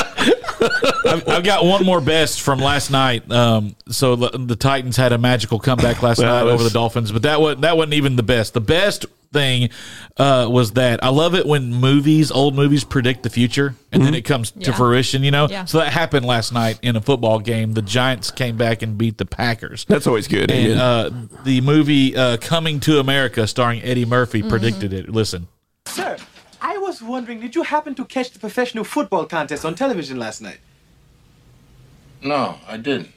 I've, 0.62 1.28
I've 1.28 1.44
got 1.44 1.66
one 1.66 1.84
more 1.86 2.02
best 2.02 2.42
from 2.42 2.60
last 2.60 2.92
night. 2.92 3.30
Um, 3.32 3.76
so 3.90 4.16
the, 4.16 4.30
the 4.38 4.56
Titans 4.56 4.98
had 4.98 5.12
a 5.12 5.18
magical 5.18 5.60
comeback 5.60 6.02
last 6.04 6.20
night 6.20 6.44
was- 6.44 6.54
over 6.54 6.64
the 6.64 6.70
Dolphins, 6.70 7.12
but 7.12 7.24
that 7.24 7.42
wasn't 7.42 7.62
that 7.62 7.78
wasn't 7.78 7.94
even 7.96 8.16
the 8.16 8.24
best. 8.24 8.54
The 8.54 8.62
best 8.62 9.06
thing 9.34 9.70
uh, 10.18 10.46
was 10.52 10.74
that 10.74 11.02
I 11.02 11.08
love 11.08 11.36
it 11.36 11.46
when 11.46 11.74
movies, 11.74 12.32
old 12.32 12.54
movies, 12.54 12.84
predict 12.84 13.24
the 13.24 13.30
future 13.30 13.76
and 13.94 14.04
then 14.04 14.14
it 14.14 14.24
comes 14.24 14.52
to 14.52 14.74
fruition. 14.74 15.24
You 15.24 15.32
know, 15.32 15.48
Yeah. 15.50 15.64
so 15.64 15.78
that 15.78 15.94
happened 15.94 16.26
last 16.26 16.52
night 16.52 16.80
in 16.82 16.98
a 16.98 17.02
football 17.02 17.40
game. 17.40 17.72
The 17.74 17.82
Giants 17.82 18.30
came 18.30 18.58
back 18.58 18.82
and 18.82 18.98
beat 18.98 19.18
the 19.18 19.26
Packers. 19.26 19.86
That's 19.86 20.06
always 20.06 20.28
good. 20.28 20.52
And 20.52 20.74
Amen. 20.74 20.78
uh, 20.78 21.44
the 21.46 21.62
movie 21.62 22.14
uh, 22.16 22.36
Coming 22.38 22.82
to 22.82 23.00
America, 23.00 23.48
starring 23.48 23.82
Eddie 23.84 24.06
Murphy, 24.06 24.40
Mm-hmm. 24.42 24.50
predicted 24.50 24.92
it. 24.94 25.08
Listen. 25.10 25.48
Was 27.02 27.10
wondering, 27.10 27.40
did 27.40 27.56
you 27.56 27.64
happen 27.64 27.96
to 27.96 28.06
catch 28.06 28.30
the 28.30 28.38
professional 28.38 28.84
football 28.84 29.26
contest 29.26 29.66
on 29.66 29.74
television 29.74 30.20
last 30.20 30.40
night? 30.40 30.60
No, 32.22 32.60
I 32.68 32.78
didn't. 32.78 33.10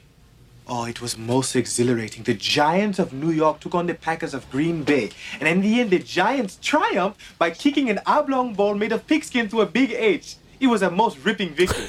Oh, 0.67 0.85
it 0.85 1.01
was 1.01 1.15
most 1.15 1.55
exhilarating. 1.55 2.23
The 2.23 2.33
Giants 2.33 2.97
of 2.97 3.13
New 3.13 3.29
York 3.29 3.59
took 3.59 3.75
on 3.75 3.85
the 3.85 3.93
Packers 3.93 4.33
of 4.33 4.49
Green 4.49 4.83
Bay. 4.83 5.11
And 5.39 5.47
in 5.47 5.61
the 5.61 5.79
end, 5.79 5.91
the 5.91 5.99
Giants 5.99 6.57
triumphed 6.63 7.21
by 7.37 7.51
kicking 7.51 7.91
an 7.91 7.99
oblong 8.07 8.55
ball 8.55 8.73
made 8.73 8.91
of 8.91 9.05
pigskin 9.05 9.49
to 9.49 9.61
a 9.61 9.67
big 9.67 9.91
H. 9.91 10.37
It 10.59 10.65
was 10.65 10.81
a 10.81 10.89
most 10.89 11.23
ripping 11.23 11.53
victory. 11.53 11.85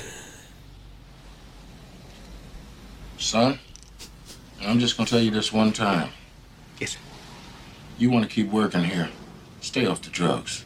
Son, 3.16 3.58
I'm 4.60 4.80
just 4.80 4.98
gonna 4.98 5.08
tell 5.08 5.20
you 5.20 5.30
this 5.30 5.50
one 5.50 5.72
time. 5.72 6.10
Yes, 6.78 6.90
sir. 6.90 6.98
You 7.96 8.10
wanna 8.10 8.28
keep 8.28 8.50
working 8.50 8.84
here. 8.84 9.08
Stay 9.62 9.86
off 9.86 10.02
the 10.02 10.10
drugs. 10.10 10.65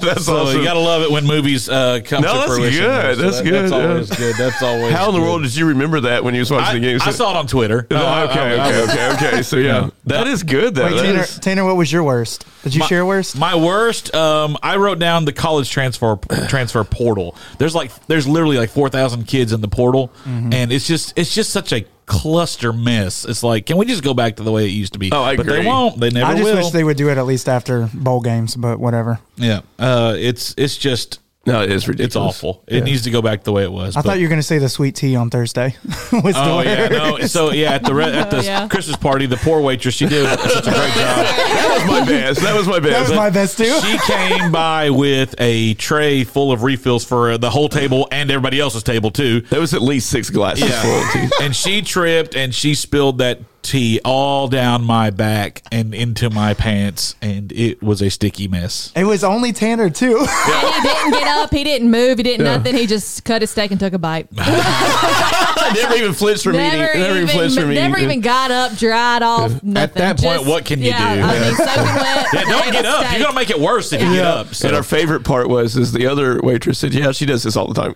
That's 0.00 0.24
So 0.24 0.36
awesome. 0.38 0.58
you 0.58 0.64
gotta 0.64 0.78
love 0.78 1.02
it 1.02 1.10
when 1.10 1.26
movies 1.26 1.68
uh, 1.68 2.00
come 2.04 2.22
No, 2.22 2.32
to 2.32 2.38
that's 2.38 2.52
fruition. 2.56 2.82
good. 2.84 3.16
So 3.16 3.22
That's 3.22 3.36
that- 3.38 3.44
good, 3.44 3.54
That's 3.54 3.72
yeah. 3.72 3.88
always 3.88 4.10
good. 4.10 4.34
That's 4.36 4.62
always. 4.62 4.92
How 4.94 5.08
in 5.08 5.12
the 5.14 5.20
good. 5.20 5.24
world 5.26 5.42
did 5.42 5.54
you 5.56 5.66
remember 5.66 6.00
that 6.00 6.24
when 6.24 6.34
you 6.34 6.40
was 6.40 6.50
watching 6.50 6.68
I, 6.68 6.74
the 6.74 6.80
game? 6.80 6.98
I 7.02 7.10
saw 7.10 7.30
it 7.32 7.36
on 7.36 7.46
Twitter. 7.46 7.86
Oh, 7.90 7.96
Uh, 7.96 8.26
okay, 8.30 8.40
I- 8.40 8.54
I- 8.54 8.82
okay, 8.82 8.82
okay, 9.12 9.26
okay. 9.28 9.42
So 9.42 9.56
yeah, 9.56 9.90
that 10.06 10.26
is 10.26 10.42
good. 10.42 10.74
Though. 10.74 10.84
Wait, 10.86 10.94
That 10.96 11.02
Tanner, 11.02 11.20
is- 11.22 11.38
Tanner, 11.38 11.64
what 11.64 11.76
was 11.76 11.92
your 11.92 12.02
worst? 12.04 12.44
Did 12.62 12.74
you 12.74 12.80
My- 12.80 12.86
share 12.86 13.06
worst? 13.06 13.36
My 13.38 13.54
worst. 13.54 14.14
Um, 14.14 14.56
I 14.62 14.76
wrote 14.76 14.98
down 14.98 15.24
the 15.24 15.32
college 15.32 15.70
transfer 15.70 16.16
transfer 16.48 16.82
portal. 16.84 17.36
There's 17.58 17.74
like 17.74 17.90
there's 18.06 18.26
literally 18.26 18.58
like 18.58 18.70
four 18.70 18.88
thousand 18.88 19.26
kids 19.26 19.52
in 19.52 19.60
the 19.60 19.68
portal, 19.68 20.10
Mm-hmm. 20.24 20.52
and 20.52 20.72
it's 20.72 20.86
just 20.86 21.12
it's 21.16 21.34
just 21.34 21.50
such 21.50 21.72
a 21.72 21.84
cluster 22.06 22.72
mess. 22.72 23.26
It's 23.26 23.42
like, 23.42 23.66
can 23.66 23.76
we 23.76 23.84
just 23.84 24.02
go 24.02 24.14
back 24.14 24.36
to 24.36 24.42
the 24.42 24.50
way 24.50 24.64
it 24.64 24.70
used 24.70 24.94
to 24.94 24.98
be? 24.98 25.12
Oh, 25.12 25.22
I 25.22 25.36
But 25.36 25.44
they 25.46 25.64
won't. 25.64 26.00
They 26.00 26.08
never 26.08 26.26
I 26.32 26.34
just 26.36 26.44
will. 26.44 26.56
wish 26.56 26.70
they 26.70 26.82
would 26.82 26.96
do 26.96 27.10
it 27.10 27.18
at 27.18 27.26
least 27.26 27.47
after 27.48 27.88
bowl 27.94 28.20
games, 28.20 28.54
but 28.56 28.78
whatever. 28.78 29.18
yeah. 29.36 29.60
Uh, 29.78 30.14
it's 30.18 30.54
it's 30.56 30.76
just 30.76 31.20
no, 31.46 31.62
it 31.62 31.72
is 31.72 31.88
ridiculous. 31.88 32.08
it's 32.08 32.16
awful. 32.16 32.62
It 32.66 32.84
needs 32.84 33.02
to 33.04 33.10
go 33.10 33.22
back 33.22 33.42
the 33.44 33.52
way 33.52 33.62
it 33.62 33.72
was. 33.72 33.96
I 33.96 34.00
but- 34.02 34.10
thought 34.10 34.18
you 34.18 34.24
were 34.24 34.28
going 34.28 34.40
to 34.40 34.46
say 34.46 34.58
the 34.58 34.68
sweet 34.68 34.94
tea 34.94 35.16
on 35.16 35.30
Thursday. 35.30 35.76
was 36.12 36.34
the 36.34 36.42
Oh 36.44 36.60
yeah, 36.60 36.88
no. 36.88 37.18
So 37.20 37.52
yeah, 37.52 37.72
at 37.72 37.84
the 37.84 37.94
re- 37.94 38.04
at 38.12 38.30
the 38.30 38.38
Oh, 38.38 38.42
yeah. 38.42 38.68
Christmas 38.68 38.96
party, 38.98 39.24
the 39.24 39.38
poor 39.38 39.62
waitress 39.62 39.94
she 39.94 40.06
did 40.06 40.26
such 40.40 40.66
a 40.66 40.70
great 40.70 40.92
job. 40.92 41.26
That 41.58 41.84
was 41.86 42.00
my 42.00 42.04
best. 42.06 42.40
That 42.42 42.56
was 42.56 42.66
my 42.68 42.80
best. 42.80 42.92
That 42.92 43.00
was 43.08 43.16
my 43.16 43.30
best 43.30 43.56
too. 43.58 43.80
She 43.80 43.98
came 44.12 44.50
by 44.52 44.90
with 44.90 45.34
a 45.38 45.74
tray 45.74 46.24
full 46.24 46.50
of 46.52 46.62
refills 46.64 47.04
for 47.04 47.38
the 47.38 47.50
whole 47.50 47.68
table 47.68 48.08
and 48.12 48.30
everybody 48.30 48.58
else's 48.60 48.82
table 48.82 49.10
too. 49.10 49.40
There 49.42 49.60
was 49.60 49.72
at 49.74 49.80
least 49.82 50.10
six 50.10 50.28
glasses 50.28 50.70
full 50.82 50.90
of 51.00 51.12
tea. 51.12 51.28
and 51.44 51.54
she 51.56 51.80
tripped 51.82 52.34
and 52.34 52.54
she 52.54 52.74
spilled 52.74 53.18
that 53.18 53.40
tea 53.68 54.00
all 54.04 54.48
down 54.48 54.82
my 54.82 55.10
back 55.10 55.62
and 55.70 55.94
into 55.94 56.30
my 56.30 56.54
pants, 56.54 57.14
and 57.20 57.52
it 57.52 57.82
was 57.82 58.00
a 58.00 58.08
sticky 58.10 58.48
mess. 58.48 58.92
It 58.96 59.04
was 59.04 59.22
only 59.22 59.52
Tanner 59.52 59.90
too. 59.90 60.26
And 60.48 60.74
he 60.74 60.88
didn't 60.88 61.10
get 61.12 61.26
up. 61.28 61.50
He 61.52 61.64
didn't 61.64 61.90
move. 61.90 62.18
He 62.18 62.22
didn't 62.22 62.44
nothing. 62.44 62.74
He 62.74 62.86
just 62.86 63.24
cut 63.24 63.42
his 63.42 63.50
steak 63.50 63.70
and 63.70 63.78
took 63.78 63.92
a 63.92 63.98
bite. 63.98 64.28
Never 64.32 65.94
even 65.94 66.12
flinched 66.14 66.44
from 66.44 66.54
eating. 66.54 66.78
Never, 66.80 66.98
Never 66.98 67.16
even 67.16 67.28
flinched 67.28 67.52
even, 67.52 67.64
from 67.64 67.72
eating. 67.72 67.84
never 67.84 67.98
even 67.98 68.20
got 68.20 68.50
up, 68.50 68.76
dried 68.76 69.22
off. 69.22 69.62
Nothing. 69.62 69.76
At 69.76 69.94
that 69.94 70.18
point, 70.20 70.46
what 70.46 70.64
can 70.64 70.78
you 70.80 70.86
yeah, 70.86 71.14
do? 71.14 71.22
I 71.22 71.40
mean, 71.40 71.54
soaking 71.56 71.82
wet. 71.82 72.26
Yeah, 72.32 72.44
don't 72.44 72.72
get 72.72 72.86
up. 72.86 73.04
steak. 73.04 73.18
You're 73.18 73.26
gonna 73.26 73.34
make 73.34 73.50
it 73.50 73.58
worse 73.58 73.92
if 73.92 74.00
you 74.00 74.12
get 74.12 74.24
up. 74.24 74.54
So. 74.54 74.68
And 74.68 74.76
our 74.76 74.82
favorite 74.82 75.24
part 75.24 75.48
was 75.48 75.76
is 75.76 75.92
the 75.92 76.06
other 76.06 76.40
waitress 76.40 76.78
said, 76.78 76.94
"Yeah, 76.94 77.12
she 77.12 77.26
does 77.26 77.42
this 77.42 77.56
all 77.56 77.66
the 77.66 77.74
time." 77.74 77.94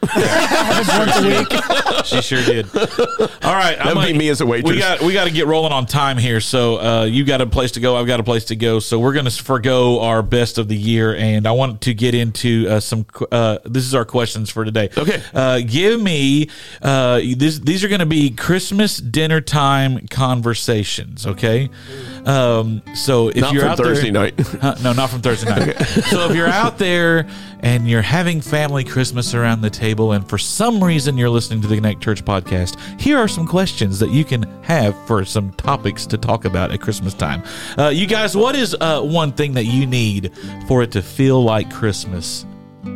she 2.05 2.21
sure 2.21 2.45
did. 2.45 2.67
All 2.77 3.55
right, 3.55 3.79
That 3.79 3.95
would 3.95 4.07
be 4.07 4.13
me 4.13 4.29
as 4.29 4.41
a 4.41 4.47
waitress. 4.47 4.73
We 4.73 4.79
got 4.79 5.01
we 5.01 5.13
got 5.13 5.25
to 5.25 5.31
get 5.31 5.47
rolling 5.47 5.62
on 5.71 5.87
time 5.87 6.19
here. 6.19 6.41
So 6.41 6.81
uh, 6.81 7.05
you 7.05 7.25
got 7.25 7.41
a 7.41 7.47
place 7.47 7.73
to 7.73 7.81
go. 7.81 7.97
I've 7.97 8.09
got 8.09 8.19
a 8.19 8.25
place 8.25 8.47
to 8.47 8.57
go. 8.57 8.81
So 8.81 8.99
we're 8.99 9.13
going 9.13 9.27
to 9.27 9.31
forego 9.31 10.01
our 10.01 10.23
best 10.23 10.59
of 10.59 10.67
the 10.67 10.77
year, 10.77 11.15
and 11.15 11.47
I 11.47 11.53
want 11.53 11.83
to 11.83 11.95
get 11.95 12.15
into 12.15 12.67
uh, 12.69 12.81
some. 12.81 13.07
Uh, 13.31 13.59
this 13.65 13.85
is 13.85 13.95
our 13.95 14.05
questions 14.05 14.51
for 14.51 14.65
today. 14.65 14.89
Okay. 14.97 15.23
Uh, 15.33 15.61
give 15.61 16.01
me 16.01 16.49
uh, 16.81 17.21
this. 17.37 17.61
These 17.61 17.85
are 17.85 17.89
going 17.89 18.01
to 18.01 18.07
be 18.07 18.31
Christmas 18.31 18.97
dinner 18.97 19.41
time 19.41 20.09
conversations. 20.09 21.27
Okay. 21.27 21.71
Um, 22.27 22.83
so 22.95 23.29
if 23.29 23.37
Not 23.37 23.53
you're 23.53 23.63
from 23.63 23.71
out 23.73 23.79
Thursday 23.79 24.11
there, 24.11 24.23
night. 24.23 24.41
Huh? 24.61 24.77
no, 24.83 24.93
not 24.93 25.11
from 25.11 25.23
Thursday 25.23 25.49
night. 25.51 25.77
so 26.07 26.31
if 26.31 26.37
you're 26.37 26.47
out 26.47 26.79
there 26.79 27.29
and 27.61 27.89
you're 27.89 28.03
having 28.03 28.41
family 28.41 28.85
Christmas 28.85 29.35
around 29.35 29.61
the 29.61 29.71
table, 29.71 30.13
and 30.13 30.29
for 30.29 30.39
some 30.39 30.83
reason 30.83 31.17
you're 31.17 31.31
listening 31.31 31.61
to 31.63 31.69
the 31.69 31.75
Connect 31.75 32.01
Church 32.01 32.25
podcast, 32.25 32.79
here 33.01 33.19
are 33.19 33.27
some 33.29 33.47
questions 33.47 33.99
that 33.99 34.11
you 34.11 34.25
can 34.25 34.43
have 34.63 34.97
for 35.07 35.25
some 35.25 35.51
topics 35.55 36.07
to 36.07 36.17
talk 36.19 36.45
about 36.45 36.71
at 36.71 36.81
Christmas 36.81 37.13
time. 37.15 37.43
Uh, 37.77 37.89
you 37.89 38.07
guys, 38.07 38.37
what 38.37 38.55
is 38.55 38.77
uh, 38.81 39.01
one 39.03 39.33
thing 39.33 39.53
that 39.55 39.65
you 39.65 39.87
need 39.87 40.33
for 40.69 40.83
it 40.83 40.93
to 40.93 41.03
feel 41.03 41.43
like 41.43 41.73
Christmas? 41.73 42.47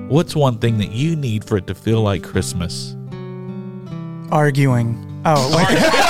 What's 0.08 0.36
one 0.36 0.58
thing 0.58 0.78
that 0.78 0.92
you 0.92 1.16
need 1.16 1.44
for 1.44 1.56
it 1.56 1.66
to 1.66 1.74
feel 1.74 2.00
like 2.00 2.22
Christmas? 2.22 2.96
Arguing. 4.30 5.02
Oh, 5.24 5.56
wait. 5.56 5.66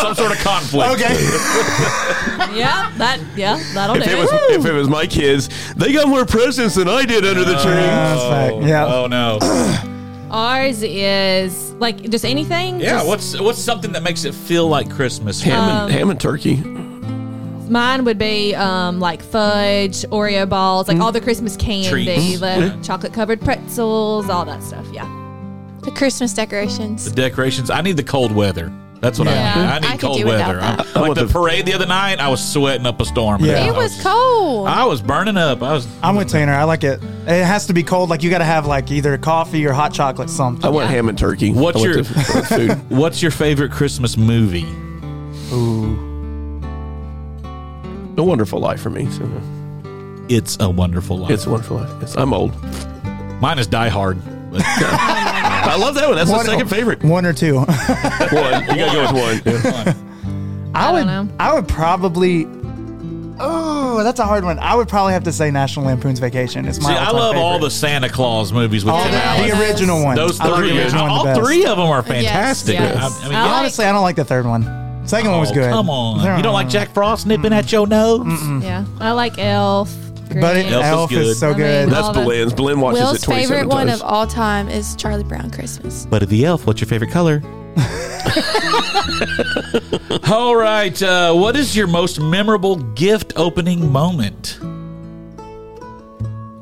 Some 0.00 0.14
sort 0.14 0.32
of 0.32 0.38
conflict. 0.38 0.92
okay. 0.92 1.14
Yeah, 2.56 2.90
that. 2.98 3.20
Yeah, 3.36 3.62
that'll 3.74 3.96
if 3.96 4.04
do 4.04 4.10
it 4.10 4.18
was 4.18 4.30
if 4.50 4.64
it 4.66 4.72
was 4.72 4.88
my 4.88 5.06
kids, 5.06 5.48
they 5.74 5.92
got 5.92 6.08
more 6.08 6.24
presents 6.24 6.74
than 6.74 6.88
I 6.88 7.04
did 7.04 7.24
under 7.24 7.44
the 7.44 7.54
tree. 7.58 7.72
That's 7.72 8.22
fact. 8.22 8.66
Yeah. 8.66 8.86
Oh 8.86 9.06
no. 9.06 9.38
Ours 10.30 10.82
is 10.82 11.72
like 11.74 12.08
just 12.10 12.24
anything. 12.24 12.80
Yeah. 12.80 12.96
Just- 12.98 13.06
What's 13.06 13.40
what's 13.40 13.58
something 13.58 13.92
that 13.92 14.02
makes 14.02 14.24
it 14.24 14.34
feel 14.34 14.66
like 14.68 14.90
Christmas? 14.90 15.40
ham, 15.42 15.60
Um, 15.60 15.68
and, 15.86 15.92
ham 15.92 16.10
and 16.10 16.20
turkey. 16.20 16.56
Mine 16.56 18.04
would 18.04 18.18
be 18.18 18.54
um, 18.56 18.98
like 18.98 19.22
fudge, 19.22 20.02
Oreo 20.10 20.48
balls, 20.48 20.88
like 20.88 20.98
all 20.98 21.12
the 21.12 21.20
Christmas 21.20 21.56
candy, 21.56 21.88
Treats. 21.88 22.40
the 22.40 22.76
chocolate 22.82 23.12
covered 23.12 23.40
pretzels, 23.40 24.28
all 24.28 24.44
that 24.44 24.62
stuff. 24.62 24.86
Yeah. 24.92 25.06
The 25.82 25.92
Christmas 25.92 26.34
decorations. 26.34 27.04
The 27.04 27.14
decorations. 27.14 27.70
I 27.70 27.80
need 27.80 27.96
the 27.96 28.02
cold 28.02 28.32
weather. 28.32 28.72
That's 29.00 29.18
what 29.18 29.28
Yeah. 29.28 29.54
I 29.54 29.58
need. 29.62 29.68
I 29.68 29.78
need 29.78 29.94
I 29.94 29.96
cold 29.96 30.24
weather. 30.24 30.60
I'm- 30.60 30.76
that. 30.76 30.86
I 30.94 31.00
like 31.00 31.14
the 31.14 31.24
the- 31.24 31.32
parade 31.32 31.64
the 31.64 31.72
other 31.72 31.86
night, 31.86 32.20
I 32.20 32.28
was 32.28 32.42
sweating 32.46 32.84
up 32.86 33.00
a 33.00 33.04
storm. 33.06 33.42
Yeah. 33.42 33.66
It 33.66 33.74
was 33.74 33.98
cold. 34.02 34.68
I 34.68 34.84
was 34.84 35.00
burning 35.00 35.38
up. 35.38 35.62
I 35.62 35.72
was. 35.72 35.86
I'm 36.02 36.16
with 36.16 36.28
Tanner. 36.28 36.52
I 36.52 36.64
like 36.64 36.84
it. 36.84 37.00
It 37.26 37.44
has 37.44 37.66
to 37.68 37.72
be 37.72 37.82
cold. 37.82 38.10
Like 38.10 38.22
you 38.22 38.28
got 38.30 38.38
to 38.38 38.44
have 38.44 38.66
like 38.66 38.90
either 38.90 39.16
coffee 39.16 39.64
or 39.66 39.72
hot 39.72 39.94
chocolate, 39.94 40.28
something. 40.28 40.66
I 40.66 40.68
want 40.68 40.90
ham 40.90 41.08
and 41.08 41.16
turkey. 41.16 41.50
What's 41.52 41.82
your- 41.82 42.04
food? 42.04 42.72
What's 42.90 43.22
your 43.22 43.30
favorite 43.30 43.72
Christmas 43.72 44.16
movie? 44.18 44.66
A 48.18 48.22
Wonderful 48.22 48.60
Life 48.60 48.80
for 48.82 48.90
me. 48.90 49.10
So 49.10 49.26
It's 50.28 50.58
a 50.60 50.68
Wonderful 50.68 51.16
Life. 51.18 51.30
it's 51.30 51.46
a 51.46 51.50
Wonderful 51.50 51.78
Life. 51.78 51.90
Yes, 52.02 52.16
I'm 52.16 52.34
old. 52.34 52.52
Mine 53.40 53.58
is 53.58 53.66
Die 53.66 53.88
Hard. 53.88 54.18
But- 55.64 55.70
I 55.72 55.76
love 55.76 55.94
that 55.94 56.08
one. 56.08 56.16
That's 56.16 56.30
my 56.30 56.36
One- 56.38 56.46
second 56.46 56.68
favorite. 56.68 57.02
One 57.04 57.24
or 57.26 57.32
two. 57.32 57.56
One. 57.58 57.66
You 57.68 57.68
gotta 58.30 58.92
go 58.92 59.12
with 59.12 59.12
one. 59.12 59.42
Yeah. 59.44 59.94
I, 60.74 60.88
I 60.88 60.92
would. 60.92 60.98
don't 61.06 61.28
know. 61.28 61.34
I 61.40 61.54
would 61.54 61.66
probably. 61.68 62.46
Oh, 63.42 64.02
that's 64.04 64.20
a 64.20 64.26
hard 64.26 64.44
one. 64.44 64.58
I 64.58 64.74
would 64.74 64.86
probably 64.88 65.14
have 65.14 65.24
to 65.24 65.32
say 65.32 65.50
National 65.50 65.86
Lampoon's 65.86 66.18
Vacation. 66.18 66.66
It's 66.68 66.78
my. 66.80 66.90
See, 66.90 66.94
I 66.94 67.06
all-time 67.06 67.14
love 67.20 67.36
all 67.36 67.52
favorite. 67.54 67.68
the 67.68 67.70
Santa 67.70 68.08
Claus 68.10 68.52
movies 68.52 68.84
with 68.84 68.94
Tim 68.94 69.10
the, 69.12 69.16
Allen. 69.16 69.48
the 69.48 69.58
original 69.60 70.04
one. 70.04 70.14
Those 70.16 70.38
I 70.40 70.46
like 70.48 70.58
three, 70.58 70.72
the 70.72 70.82
original 70.82 71.02
one 71.04 71.10
the 71.10 71.14
all 71.16 71.24
best. 71.24 71.40
three 71.40 71.64
of 71.64 71.76
them 71.78 71.86
are 71.88 72.02
fantastic. 72.02 72.74
yes. 72.74 72.96
I, 72.96 73.24
I 73.24 73.28
mean, 73.28 73.36
I 73.38 73.42
like- 73.46 73.52
Honestly, 73.60 73.84
I 73.86 73.92
don't 73.92 74.02
like 74.02 74.16
the 74.16 74.24
third 74.26 74.44
one. 74.46 74.62
Second 75.06 75.30
one 75.30 75.40
was 75.40 75.50
oh, 75.50 75.54
good. 75.54 75.70
Come 75.70 75.88
on, 75.88 76.20
Third 76.20 76.36
you 76.36 76.42
don't 76.42 76.52
one- 76.52 76.64
like 76.64 76.70
Jack 76.72 76.90
Frost 76.90 77.26
nipping 77.26 77.52
at 77.54 77.72
your 77.72 77.86
nose? 77.86 78.26
Yeah. 78.62 78.84
I 79.00 79.12
like 79.12 79.38
Elf. 79.38 79.90
But 80.40 80.56
it, 80.56 80.66
Grinch. 80.66 80.72
Elf 80.72 80.84
is 80.84 80.90
Elf, 80.92 81.10
good. 81.10 81.26
is 81.26 81.38
so 81.38 81.46
I 81.46 81.50
mean, 81.50 81.58
good. 81.58 81.84
all 81.84 81.90
That's 81.90 82.08
the- 82.18 82.24
Belen's. 82.24 82.52
Belen 82.54 82.80
watches 82.80 83.00
Will's 83.00 83.22
it 83.22 83.24
27 83.24 83.56
favorite 83.56 83.68
one 83.74 83.88
of 83.88 84.02
all 84.02 84.26
time 84.26 84.68
is 84.68 84.94
Charlie 84.96 85.24
Brown 85.24 85.50
Christmas. 85.50 86.06
But 86.06 86.28
the 86.28 86.44
elf, 86.44 86.66
what's 86.66 86.80
your 86.80 86.88
favorite 86.88 87.10
color? 87.10 87.42
All 90.30 90.54
right. 90.56 91.00
Uh, 91.02 91.34
what 91.34 91.56
is 91.56 91.76
your 91.76 91.86
most 91.86 92.20
memorable 92.20 92.76
gift 92.76 93.32
opening 93.36 93.90
moment? 93.90 94.58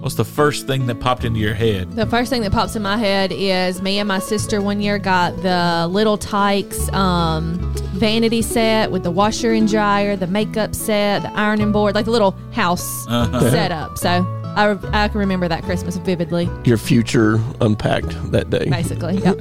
What's 0.01 0.15
the 0.15 0.25
first 0.25 0.69
thing 0.69 0.87
that 0.87 1.01
popped 1.01 1.25
into 1.25 1.41
your 1.41 1.55
head? 1.55 1.91
The 1.97 2.07
first 2.07 2.31
thing 2.31 2.43
that 2.43 2.53
pops 2.53 2.77
in 2.77 2.83
my 2.83 2.97
head 2.97 3.33
is 3.33 3.83
me 3.83 3.99
and 3.99 4.07
my 4.07 4.21
sister 4.21 4.63
one 4.63 4.81
year 4.81 4.97
got 4.99 5.37
the 5.43 5.89
Little 5.91 6.17
Tikes 6.17 6.89
um, 6.93 7.59
vanity 7.95 8.41
set 8.41 8.93
with 8.93 9.03
the 9.03 9.11
washer 9.11 9.53
and 9.53 9.67
dryer, 9.69 10.15
the 10.15 10.29
makeup 10.29 10.77
set, 10.77 11.23
the 11.23 11.33
ironing 11.37 11.73
board, 11.73 11.97
like 11.97 12.05
the 12.05 12.13
little 12.13 12.31
house 12.53 13.07
Uh-huh. 13.09 13.41
setup. 13.51 13.99
So 13.99 14.09
I, 14.45 14.79
I 14.93 15.09
can 15.09 15.19
remember 15.19 15.49
that 15.49 15.65
Christmas 15.65 15.97
vividly, 15.97 16.49
Your 16.65 16.79
future 16.79 17.41
unpacked 17.61 18.31
that 18.31 18.51
day. 18.51 18.69
basically. 18.71 19.17
Yep. 19.25 19.39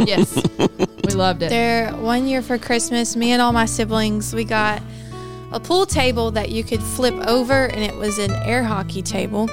yes. 0.00 0.36
We 0.58 1.14
loved 1.14 1.42
it. 1.42 1.48
There, 1.48 1.92
one 1.94 2.26
year 2.26 2.42
for 2.42 2.58
Christmas, 2.58 3.16
me 3.16 3.32
and 3.32 3.40
all 3.40 3.52
my 3.54 3.64
siblings, 3.64 4.34
we 4.34 4.44
got 4.44 4.82
a 5.50 5.58
pool 5.60 5.86
table 5.86 6.30
that 6.32 6.50
you 6.50 6.62
could 6.62 6.82
flip 6.82 7.14
over, 7.26 7.64
and 7.68 7.82
it 7.82 7.94
was 7.96 8.18
an 8.18 8.32
air 8.32 8.62
hockey 8.62 9.00
table. 9.00 9.48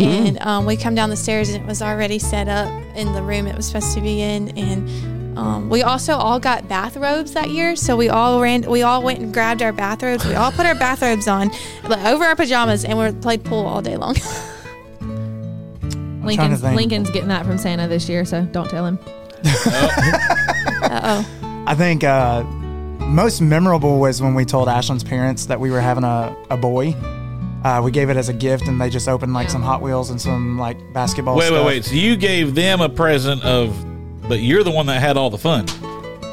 And 0.00 0.38
um, 0.40 0.66
we 0.66 0.76
come 0.76 0.94
down 0.94 1.10
the 1.10 1.16
stairs, 1.16 1.50
and 1.50 1.62
it 1.62 1.66
was 1.66 1.82
already 1.82 2.18
set 2.18 2.48
up 2.48 2.68
in 2.96 3.12
the 3.12 3.22
room 3.22 3.46
it 3.46 3.56
was 3.56 3.66
supposed 3.66 3.94
to 3.94 4.00
be 4.00 4.20
in. 4.22 4.56
And 4.56 5.38
um, 5.38 5.68
we 5.70 5.82
also 5.82 6.14
all 6.14 6.38
got 6.40 6.68
bathrobes 6.68 7.32
that 7.32 7.50
year, 7.50 7.76
so 7.76 7.96
we 7.96 8.08
all 8.08 8.40
ran. 8.40 8.62
We 8.62 8.82
all 8.82 9.02
went 9.02 9.20
and 9.20 9.32
grabbed 9.32 9.62
our 9.62 9.72
bathrobes. 9.72 10.24
We 10.24 10.34
all 10.34 10.52
put 10.52 10.66
our 10.66 10.74
bathrobes 10.74 11.28
on, 11.28 11.50
like, 11.84 12.04
over 12.04 12.24
our 12.24 12.36
pajamas, 12.36 12.84
and 12.84 12.98
we 12.98 13.12
played 13.20 13.44
pool 13.44 13.66
all 13.66 13.82
day 13.82 13.96
long. 13.96 14.16
Lincoln's. 16.22 16.62
Lincoln's 16.62 17.10
getting 17.10 17.28
that 17.28 17.46
from 17.46 17.58
Santa 17.58 17.88
this 17.88 18.08
year, 18.08 18.24
so 18.24 18.44
don't 18.44 18.68
tell 18.70 18.86
him. 18.86 18.98
Uh 20.82 21.22
oh. 21.24 21.64
I 21.66 21.74
think 21.74 22.02
uh, 22.02 22.42
most 22.42 23.40
memorable 23.40 24.00
was 24.00 24.20
when 24.20 24.34
we 24.34 24.44
told 24.44 24.66
Ashlyn's 24.66 25.04
parents 25.04 25.46
that 25.46 25.60
we 25.60 25.70
were 25.70 25.80
having 25.80 26.04
a, 26.04 26.34
a 26.48 26.56
boy. 26.56 26.94
Uh, 27.64 27.80
we 27.84 27.90
gave 27.90 28.08
it 28.10 28.16
as 28.16 28.28
a 28.28 28.32
gift, 28.32 28.68
and 28.68 28.80
they 28.80 28.88
just 28.88 29.06
opened 29.08 29.34
like 29.34 29.46
Yeah. 29.48 29.52
some 29.52 29.62
Hot 29.62 29.82
Wheels 29.82 30.10
and 30.10 30.20
some 30.20 30.58
like 30.58 30.78
basketball. 30.94 31.36
Wait, 31.36 31.50
wait, 31.50 31.56
stuff. 31.56 31.66
wait. 31.66 31.84
So 31.84 31.94
you 31.94 32.16
gave 32.16 32.54
them 32.54 32.80
a 32.80 32.88
present 32.88 33.42
of, 33.44 33.74
but 34.28 34.40
you're 34.40 34.62
the 34.64 34.70
one 34.70 34.86
that 34.86 35.00
had 35.00 35.16
all 35.16 35.28
the 35.30 35.38
fun. 35.38 35.66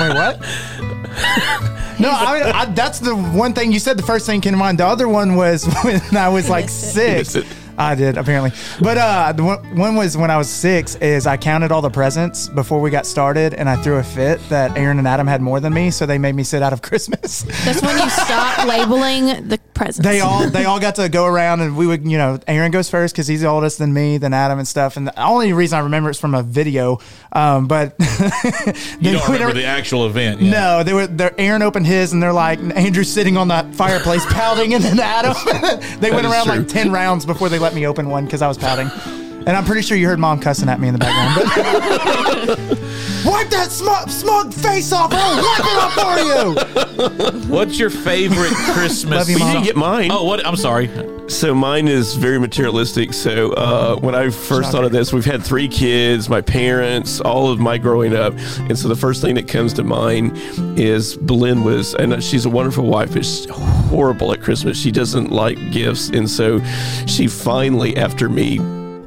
Wait, 0.00 0.14
what? 0.14 0.40
no, 2.00 2.10
I 2.10 2.40
mean 2.42 2.52
I, 2.54 2.64
that's 2.74 2.98
the 2.98 3.14
one 3.14 3.52
thing 3.52 3.72
you 3.72 3.78
said. 3.78 3.96
The 3.98 4.02
first 4.02 4.26
thing 4.26 4.40
came 4.40 4.52
to 4.52 4.56
mind. 4.58 4.78
The 4.78 4.86
other 4.86 5.06
one 5.08 5.34
was 5.36 5.64
when 5.84 6.00
I 6.16 6.28
was 6.28 6.48
like 6.48 6.68
six. 6.68 7.36
Missed 7.72 7.78
it. 7.78 7.80
I 7.80 7.94
did 7.94 8.16
apparently, 8.18 8.52
but 8.80 8.98
uh, 8.98 9.32
the 9.32 9.44
one, 9.44 9.76
one 9.76 9.96
was 9.96 10.16
when 10.16 10.30
I 10.30 10.36
was 10.36 10.48
six. 10.48 10.94
Is 10.96 11.26
I 11.26 11.36
counted 11.36 11.72
all 11.72 11.82
the 11.82 11.90
presents 11.90 12.48
before 12.48 12.80
we 12.80 12.90
got 12.90 13.06
started, 13.06 13.54
and 13.54 13.68
I 13.68 13.76
threw 13.76 13.96
a 13.96 14.02
fit 14.02 14.40
that 14.48 14.76
Aaron 14.76 14.98
and 14.98 15.08
Adam 15.08 15.26
had 15.26 15.40
more 15.40 15.60
than 15.60 15.72
me, 15.72 15.90
so 15.90 16.06
they 16.06 16.18
made 16.18 16.34
me 16.34 16.42
sit 16.42 16.62
out 16.62 16.72
of 16.72 16.82
Christmas. 16.92 17.42
That's 17.64 17.82
when 17.82 17.98
you 17.98 18.10
stop 18.10 18.66
labeling 18.66 19.48
the 19.48 19.58
presents. 19.74 20.06
they 20.06 20.20
all 20.20 20.48
they 20.48 20.64
all 20.64 20.78
got 20.80 20.96
to 20.96 21.08
go 21.08 21.24
around 21.24 21.60
and 21.60 21.76
we 21.76 21.86
would 21.86 22.04
you 22.06 22.18
know 22.18 22.38
Aaron 22.46 22.70
goes 22.70 22.88
first 22.90 23.14
because 23.14 23.26
he's 23.26 23.40
the 23.40 23.48
oldest 23.48 23.78
than 23.78 23.92
me 23.92 24.18
then 24.18 24.32
Adam 24.34 24.58
and 24.58 24.68
stuff 24.68 24.96
and 24.96 25.06
the 25.06 25.20
only 25.20 25.52
reason 25.52 25.78
I 25.78 25.82
remember 25.82 26.10
it's 26.10 26.18
from 26.20 26.34
a 26.34 26.42
video 26.42 26.98
um, 27.32 27.66
but 27.66 27.94
You 29.00 29.12
don't 29.12 29.28
remember 29.28 29.54
the 29.54 29.64
actual 29.64 30.06
event. 30.06 30.40
yeah. 30.40 30.50
no 30.50 30.82
they 30.84 30.92
were 30.92 31.06
they're, 31.06 31.34
Aaron 31.38 31.62
opened 31.62 31.86
his 31.86 32.12
and 32.12 32.22
they're 32.22 32.32
like 32.32 32.58
Andrew's 32.60 33.12
sitting 33.12 33.36
on 33.36 33.48
that 33.48 33.74
fireplace 33.74 34.24
pouting 34.26 34.74
and 34.74 34.84
then 34.84 35.00
Adam 35.00 35.34
they 36.00 36.10
went 36.10 36.26
around 36.26 36.44
true. 36.46 36.56
like 36.58 36.68
10 36.68 36.92
rounds 36.92 37.24
before 37.26 37.48
they 37.48 37.58
let 37.62 37.74
me 37.74 37.86
open 37.86 38.08
one 38.10 38.24
because 38.26 38.42
I 38.42 38.48
was 38.48 38.58
pouting 38.58 38.90
and 39.46 39.50
I'm 39.50 39.64
pretty 39.64 39.82
sure 39.82 39.96
you 39.96 40.06
heard 40.06 40.18
mom 40.18 40.38
cussing 40.40 40.68
at 40.68 40.78
me 40.80 40.88
in 40.88 40.94
the 40.94 40.98
background 40.98 41.48
but 42.46 42.58
wipe 43.24 43.48
that 43.50 43.68
smug, 43.70 44.10
smug 44.10 44.52
face 44.52 44.92
off 44.92 45.10
I'll 45.14 45.36
wipe 45.36 45.60
it 45.60 45.78
off 45.78 45.94
for 46.02 47.40
you 47.40 47.48
What's 47.52 47.78
your 47.78 47.90
favorite 47.90 48.52
Christmas? 48.74 49.16
Love 49.18 49.28
you, 49.28 49.34
You 49.36 49.40
Mom. 49.40 49.52
didn't 49.52 49.64
get 49.64 49.76
mine. 49.76 50.10
Oh, 50.12 50.24
what? 50.24 50.46
I'm 50.46 50.56
sorry. 50.56 50.86
So 51.32 51.54
mine 51.54 51.88
is 51.88 52.14
very 52.14 52.38
materialistic. 52.38 53.14
So 53.14 53.52
uh, 53.54 53.96
when 53.96 54.14
I 54.14 54.28
first 54.28 54.70
thought 54.70 54.84
of 54.84 54.92
this, 54.92 55.12
we've 55.12 55.24
had 55.24 55.42
three 55.42 55.66
kids, 55.66 56.28
my 56.28 56.42
parents, 56.42 57.20
all 57.20 57.50
of 57.50 57.58
my 57.58 57.78
growing 57.78 58.14
up, 58.14 58.34
and 58.58 58.78
so 58.78 58.86
the 58.86 58.94
first 58.94 59.22
thing 59.22 59.34
that 59.36 59.48
comes 59.48 59.72
to 59.74 59.82
mind 59.82 60.32
is 60.78 61.16
Belen 61.16 61.64
was, 61.64 61.94
and 61.94 62.22
she's 62.22 62.44
a 62.44 62.50
wonderful 62.50 62.86
wife, 62.86 63.14
but 63.14 63.24
she's 63.24 63.48
horrible 63.48 64.32
at 64.32 64.42
Christmas. 64.42 64.78
She 64.78 64.92
doesn't 64.92 65.32
like 65.32 65.58
gifts, 65.72 66.10
and 66.10 66.30
so 66.30 66.62
she 67.06 67.26
finally, 67.26 67.96
after 67.96 68.28
me 68.28 68.58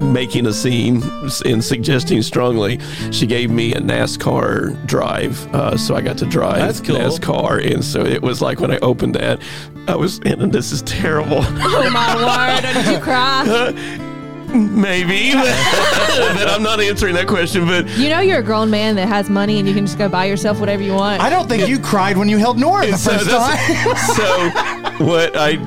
making 0.02 0.46
a 0.46 0.54
scene 0.54 1.02
and 1.46 1.64
suggesting 1.64 2.22
strongly, 2.22 2.80
she 3.12 3.28
gave 3.28 3.50
me 3.50 3.74
a 3.74 3.80
NASCAR 3.80 4.86
drive. 4.86 5.48
Uh, 5.56 5.78
so 5.78 5.96
I 5.96 6.02
got 6.02 6.18
to 6.18 6.26
drive 6.26 6.84
cool. 6.84 6.98
NASCAR, 6.98 7.74
and 7.74 7.86
so 7.86 8.04
it 8.04 8.22
was 8.22 8.42
like 8.42 8.60
when 8.60 8.72
I 8.72 8.80
opened 8.80 9.16
that, 9.16 9.40
I 9.88 9.96
was, 9.96 10.20
and 10.26 10.52
this 10.52 10.72
is 10.72 10.82
terrible. 10.84 11.40
Oh 11.42 11.90
my 11.92 12.16
word! 12.16 12.62
Did 12.74 12.94
you 12.94 13.00
cry? 13.00 13.72
Maybe. 14.56 15.34
but 15.34 16.48
I'm 16.50 16.64
not 16.64 16.80
answering 16.80 17.14
that 17.16 17.28
question. 17.28 17.66
But 17.66 17.90
You 17.98 18.10
know 18.10 18.22
you're 18.22 18.40
a 18.40 18.44
grown 18.44 18.70
man 18.70 18.96
that 18.96 19.08
has 19.08 19.30
money 19.30 19.60
and 19.60 19.68
you 19.68 19.74
can 19.74 19.86
just 19.86 19.98
go 19.98 20.08
buy 20.08 20.26
yourself 20.26 20.60
whatever 20.60 20.82
you 20.82 20.94
want. 20.94 21.22
I 21.22 21.30
don't 21.30 21.50
think 21.50 21.68
you 21.68 21.78
cried 21.80 22.18
when 22.18 22.30
you 22.30 22.38
held 22.38 22.58
Nora 22.58 22.88
the 22.88 22.98
so, 22.98 23.18
first 23.18 23.30
time 23.30 23.96
so 24.98 25.06
what 25.06 25.36
I, 25.36 25.58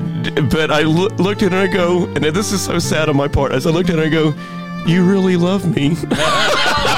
but 0.49 0.71
I 0.71 0.81
loo- 0.81 1.09
looked 1.09 1.43
at 1.43 1.51
her 1.51 1.59
and 1.59 1.69
I 1.69 1.73
go, 1.73 2.05
and 2.05 2.23
this 2.23 2.51
is 2.51 2.61
so 2.63 2.79
sad 2.79 3.09
on 3.09 3.15
my 3.15 3.27
part. 3.27 3.51
As 3.51 3.67
I 3.67 3.69
looked 3.69 3.89
at 3.89 3.97
her, 3.97 4.05
I 4.05 4.09
go, 4.09 4.33
"You 4.87 5.05
really 5.07 5.35
love 5.35 5.73
me." 5.75 5.95
Oh, 5.95 6.07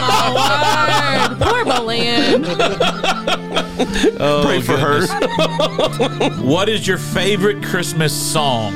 my 0.07 0.85
word. 0.87 0.90
Poor 1.41 1.65
Boleyn. 1.65 2.45
Oh, 4.23 4.43
Pray 4.45 4.61
for 4.61 4.77
her. 4.77 5.07
what 6.43 6.69
is 6.69 6.85
your 6.87 6.99
favorite 6.99 7.63
Christmas 7.63 8.13
song? 8.13 8.75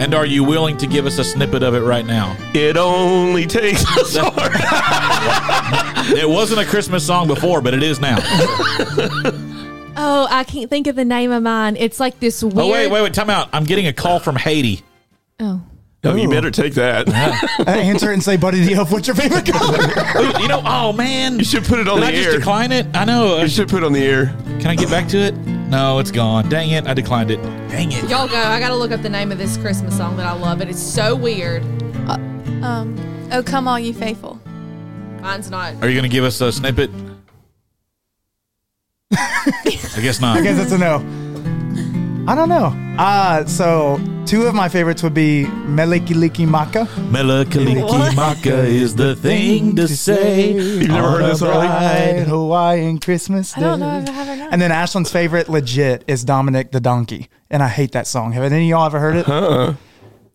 And 0.00 0.14
are 0.14 0.24
you 0.24 0.42
willing 0.42 0.78
to 0.78 0.86
give 0.86 1.04
us 1.04 1.18
a 1.18 1.24
snippet 1.24 1.62
of 1.62 1.74
it 1.74 1.80
right 1.80 2.06
now? 2.06 2.34
It 2.54 2.78
only 2.78 3.44
takes 3.46 3.82
a 3.96 4.04
spark. 4.06 4.52
It 6.16 6.28
wasn't 6.28 6.60
a 6.60 6.64
Christmas 6.64 7.06
song 7.06 7.26
before, 7.26 7.60
but 7.60 7.74
it 7.74 7.82
is 7.82 8.00
now. 8.00 8.16
Oh, 9.96 10.26
I 10.28 10.42
can't 10.42 10.68
think 10.68 10.88
of 10.88 10.96
the 10.96 11.04
name 11.04 11.30
of 11.30 11.42
mine. 11.44 11.76
It's 11.76 12.00
like 12.00 12.18
this 12.18 12.42
weird. 12.42 12.58
Oh, 12.58 12.68
wait, 12.68 12.88
wait, 12.90 13.02
wait. 13.02 13.14
Time 13.14 13.30
out. 13.30 13.48
I'm 13.52 13.62
getting 13.62 13.86
a 13.86 13.92
call 13.92 14.18
from 14.18 14.34
Haiti. 14.34 14.82
Oh. 15.38 15.62
Oh, 16.04 16.14
you 16.14 16.28
better 16.28 16.50
take 16.50 16.74
that. 16.74 17.08
I 17.66 17.78
answer 17.78 18.10
it 18.10 18.14
and 18.14 18.22
say, 18.22 18.36
Buddy 18.36 18.60
the 18.60 18.74
Elf, 18.76 18.92
what's 18.92 19.06
your 19.06 19.16
favorite 19.16 19.46
color? 19.46 19.78
You 20.40 20.48
know, 20.48 20.62
oh, 20.64 20.92
man. 20.92 21.38
You 21.38 21.44
should 21.44 21.64
put 21.64 21.78
it 21.78 21.88
on 21.88 21.96
Did 22.00 22.04
the 22.04 22.08
I 22.08 22.12
just 22.12 22.28
air. 22.28 22.38
decline 22.38 22.72
it? 22.72 22.86
I 22.94 23.04
know. 23.04 23.40
You 23.40 23.48
should 23.48 23.68
put 23.68 23.82
it 23.82 23.86
on 23.86 23.92
the 23.92 24.04
air. 24.04 24.26
Can 24.60 24.66
I 24.66 24.74
get 24.74 24.90
back 24.90 25.08
to 25.08 25.18
it? 25.18 25.34
No, 25.36 25.98
it's 25.98 26.10
gone. 26.10 26.48
Dang 26.48 26.70
it. 26.70 26.86
I 26.86 26.94
declined 26.94 27.30
it. 27.30 27.42
Dang 27.68 27.90
it. 27.90 28.02
Y'all 28.08 28.28
go. 28.28 28.36
I 28.36 28.60
gotta 28.60 28.76
look 28.76 28.90
up 28.92 29.02
the 29.02 29.08
name 29.08 29.32
of 29.32 29.38
this 29.38 29.56
Christmas 29.56 29.96
song 29.96 30.16
that 30.18 30.26
I 30.26 30.32
love. 30.32 30.60
It. 30.60 30.68
It's 30.68 30.82
so 30.82 31.16
weird. 31.16 31.62
Um, 32.62 33.28
oh, 33.32 33.42
come 33.42 33.66
all 33.66 33.78
you 33.78 33.92
faithful. 33.92 34.40
Mine's 35.20 35.50
not. 35.50 35.74
Are 35.82 35.88
you 35.88 35.94
going 35.94 36.08
to 36.08 36.14
give 36.14 36.24
us 36.24 36.40
a 36.40 36.52
snippet? 36.52 36.90
I 39.16 40.00
guess 40.02 40.20
not. 40.20 40.36
I 40.36 40.42
guess 40.42 40.58
it's 40.58 40.72
a 40.72 40.78
no. 40.78 40.98
I 42.26 42.34
don't 42.34 42.48
know. 42.48 42.72
Uh, 42.98 43.44
so 43.44 44.00
two 44.24 44.46
of 44.46 44.54
my 44.54 44.68
favorites 44.68 45.02
would 45.02 45.12
be 45.14 45.44
Mele 45.46 45.98
Kalikimaka. 46.00 46.86
Mele 47.10 47.44
Kalikimaka 47.44 48.64
is 48.64 48.96
the 48.96 49.14
thing 49.14 49.76
to 49.76 49.86
say. 49.88 50.52
You've 50.54 50.88
never 50.88 51.10
heard 51.10 51.24
this, 51.24 51.40
Harley? 51.40 51.66
Bright 51.66 52.26
Hawaiian 52.26 52.98
Christmas 52.98 53.52
Day. 53.52 53.60
I 53.60 53.64
don't 53.64 53.80
know 53.80 53.88
I 53.88 54.10
have 54.10 54.28
or 54.28 54.36
not. 54.36 54.52
And 54.52 54.62
then 54.62 54.70
Ashlyn's 54.70 55.12
favorite, 55.12 55.50
legit, 55.50 56.04
is 56.06 56.24
Dominic 56.24 56.72
the 56.72 56.80
Donkey. 56.80 57.28
And 57.50 57.62
I 57.62 57.68
hate 57.68 57.92
that 57.92 58.06
song. 58.06 58.32
Have 58.32 58.44
any 58.44 58.64
of 58.64 58.70
y'all 58.70 58.86
ever 58.86 59.00
heard 59.00 59.16
it? 59.16 59.76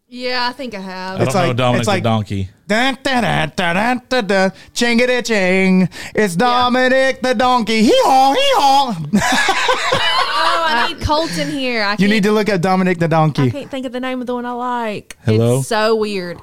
Yeah, 0.08 0.48
I 0.48 0.54
think 0.54 0.74
I 0.76 0.80
have. 0.82 1.16
I 1.16 1.18
don't 1.20 1.28
It's 1.28 1.36
know 1.36 1.48
like- 1.48 1.56
Dominic 1.58 1.80
it's 1.82 1.88
the 1.88 1.92
like- 1.94 2.04
Donkey. 2.04 2.50
Dun, 2.70 2.98
dun, 3.02 3.24
dun, 3.24 3.52
dun, 3.56 3.76
dun, 3.76 4.02
dun, 4.10 4.28
dun. 4.28 4.52
Chingity 4.76 5.26
ching. 5.26 5.90
It's 6.14 6.36
Dominic 6.36 7.20
the 7.24 7.34
Donkey. 7.34 7.82
Hee 7.82 7.92
haw, 8.04 8.34
hee 8.34 8.54
haw. 8.58 8.96
Oh, 9.12 10.66
I 10.68 10.94
need 10.94 11.02
Colton 11.04 11.50
here. 11.50 11.82
I 11.82 11.96
You 11.98 12.08
need 12.08 12.22
to 12.24 12.32
look 12.32 12.48
at 12.48 12.62
Dominic 12.62 13.00
the 13.00 13.08
donkey. 13.08 13.48
I 13.48 13.50
can't 13.50 13.72
think 13.72 13.88
of 13.88 13.92
the 13.92 14.00
name 14.00 14.22
of 14.22 14.28
the 14.28 14.36
one 14.36 14.46
I 14.46 14.52
like. 14.52 15.18
Hello? 15.26 15.58
It's 15.60 15.68
so 15.68 15.96
weird. 15.96 16.40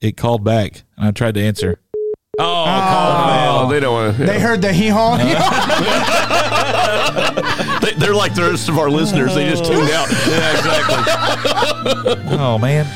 It 0.00 0.16
called 0.16 0.44
back, 0.44 0.84
and 0.96 1.08
I 1.08 1.10
tried 1.10 1.34
to 1.34 1.42
answer. 1.42 1.80
Oh, 2.38 3.64
Oh, 3.66 3.68
they 3.68 3.80
don't 3.80 3.94
want 3.94 4.16
to. 4.16 4.26
They 4.26 4.38
heard 4.38 4.62
the 4.62 4.72
hee 4.72 4.88
haw. 4.90 5.16
hee 5.16 5.34
haw. 5.36 6.44
They, 7.80 7.92
they're 7.94 8.14
like 8.14 8.34
the 8.34 8.42
rest 8.50 8.68
of 8.68 8.78
our 8.78 8.90
listeners. 8.90 9.34
They 9.34 9.48
just 9.50 9.64
tuned 9.64 9.90
out. 9.90 10.08
yeah, 10.28 10.56
exactly. 10.56 12.22
oh 12.38 12.58
man. 12.58 12.86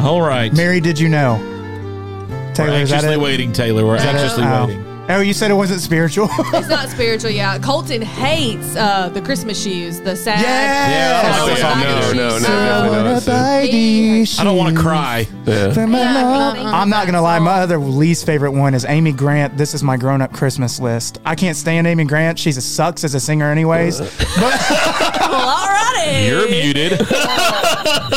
All 0.00 0.22
right. 0.22 0.52
Mary, 0.52 0.80
did 0.80 0.98
you 0.98 1.08
know? 1.08 1.36
We're 1.38 2.54
Taylor, 2.54 2.76
is 2.78 2.90
that 2.90 2.96
anxiously 2.96 3.14
it? 3.14 3.20
waiting, 3.20 3.52
Taylor. 3.52 3.84
We're 3.86 3.96
anxiously 3.96 4.44
Oh. 4.44 4.66
waiting. 4.66 4.84
Oh, 5.10 5.20
you 5.20 5.32
said 5.32 5.50
it 5.50 5.54
wasn't 5.54 5.80
spiritual. 5.80 6.28
It's 6.52 6.68
not 6.68 6.88
spiritual, 6.90 7.30
yeah. 7.30 7.58
Colton 7.58 8.02
hates 8.02 8.76
uh, 8.76 9.08
the 9.08 9.22
Christmas 9.22 9.60
shoes, 9.62 10.00
the 10.00 10.14
sad. 10.14 10.40
Yeah, 10.40 11.22
sad 11.22 11.40
oh, 11.40 11.44
little 11.46 11.58
yeah, 11.58 11.72
pocket 11.72 11.88
no, 11.88 12.02
shoes. 12.02 12.14
no, 12.14 12.28
no, 12.28 12.38
So- 12.38 13.14
definitely 13.14 13.20
not. 13.66 14.40
I 14.40 14.44
don't 14.44 14.56
want 14.56 14.74
to 14.76 14.80
cry. 14.80 15.26
Yeah. 15.46 15.74
I'm 15.76 16.88
not 16.90 17.06
gonna 17.06 17.22
lie. 17.22 17.38
My 17.38 17.60
other 17.60 17.78
least 17.78 18.26
favorite 18.26 18.52
one 18.52 18.74
is 18.74 18.84
Amy 18.84 19.12
Grant. 19.12 19.56
This 19.56 19.74
is 19.74 19.82
my 19.82 19.96
grown-up 19.96 20.32
Christmas 20.32 20.78
list. 20.80 21.18
I 21.24 21.34
can't 21.34 21.56
stand 21.56 21.86
Amy 21.86 22.04
Grant. 22.04 22.38
She 22.38 22.52
sucks 22.52 23.04
as 23.04 23.14
a 23.14 23.20
singer, 23.20 23.50
anyways. 23.50 24.00
But 24.00 24.26
Well, 24.36 24.50
alrighty. 25.66 26.28
You're 26.28 26.48
muted. 26.48 26.98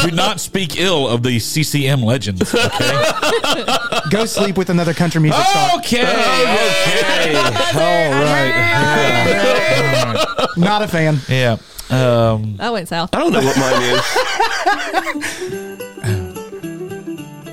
Do 0.03 0.11
not 0.15 0.39
speak 0.39 0.79
ill 0.79 1.07
of 1.07 1.23
the 1.23 1.39
CCM 1.39 2.01
legends. 2.03 2.53
Okay. 2.53 3.65
go 4.09 4.25
sleep 4.25 4.57
with 4.57 4.69
another 4.69 4.93
country 4.93 5.21
music 5.21 5.43
star. 5.45 5.77
Okay. 5.79 6.03
Oh, 6.05 6.81
okay. 6.87 7.35
All 7.75 8.11
right. 8.23 8.51
Not 10.57 10.81
a 10.81 10.87
fan. 10.87 11.17
Yeah. 11.29 11.57
Um, 11.91 12.55
That 12.57 12.71
went 12.73 12.87
south. 12.87 13.09
I 13.13 13.19
don't 13.19 13.33
know 13.33 13.41
what 13.41 13.57
mine 13.57 13.81
is. 13.83 15.81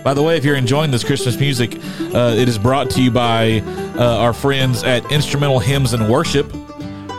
By 0.05 0.15
the 0.15 0.23
way, 0.23 0.37
if 0.37 0.45
you're 0.45 0.57
enjoying 0.57 0.91
this 0.91 1.05
Christmas 1.05 1.39
music, 1.39 1.75
uh, 2.15 2.35
it 2.37 2.49
is 2.49 2.57
brought 2.57 2.89
to 2.91 3.03
you 3.03 3.11
by 3.11 3.61
uh, 3.99 4.17
our 4.19 4.33
friends 4.33 4.83
at 4.85 5.05
Instrumental 5.13 5.59
Hymns 5.59 5.93
and 5.93 6.09
Worship. 6.09 6.51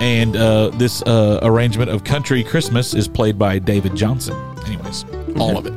And 0.01 0.35
uh, 0.37 0.69
this 0.69 1.01
uh, 1.03 1.39
arrangement 1.43 1.91
of 1.91 2.03
Country 2.05 2.43
Christmas 2.43 2.93
is 2.93 3.07
played 3.07 3.37
by 3.37 3.59
David 3.59 3.95
Johnson. 3.95 4.33
Anyways, 4.65 5.03
all 5.37 5.57
of 5.57 5.65
it. 5.67 5.73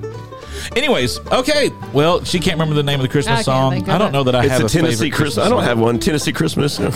Anyways, 0.77 1.19
okay. 1.33 1.71
Well, 1.93 2.23
she 2.25 2.39
can't 2.39 2.55
remember 2.55 2.75
the 2.77 2.85
name 2.85 3.01
of 3.01 3.03
the 3.03 3.09
Christmas 3.09 3.41
I 3.41 3.43
song. 3.43 3.91
I 3.91 3.99
don't 3.99 4.13
know 4.13 4.23
that 4.23 4.37
I 4.37 4.45
It's 4.45 4.53
have 4.53 4.63
a 4.63 4.67
a 4.67 4.69
Tennessee 4.69 5.11
favorite 5.11 5.17
Christmas. 5.17 5.45
I 5.45 5.49
don't 5.51 5.65
have 5.65 5.79
one. 5.81 5.99
Tennessee 5.99 6.33
Christmas. 6.33 6.79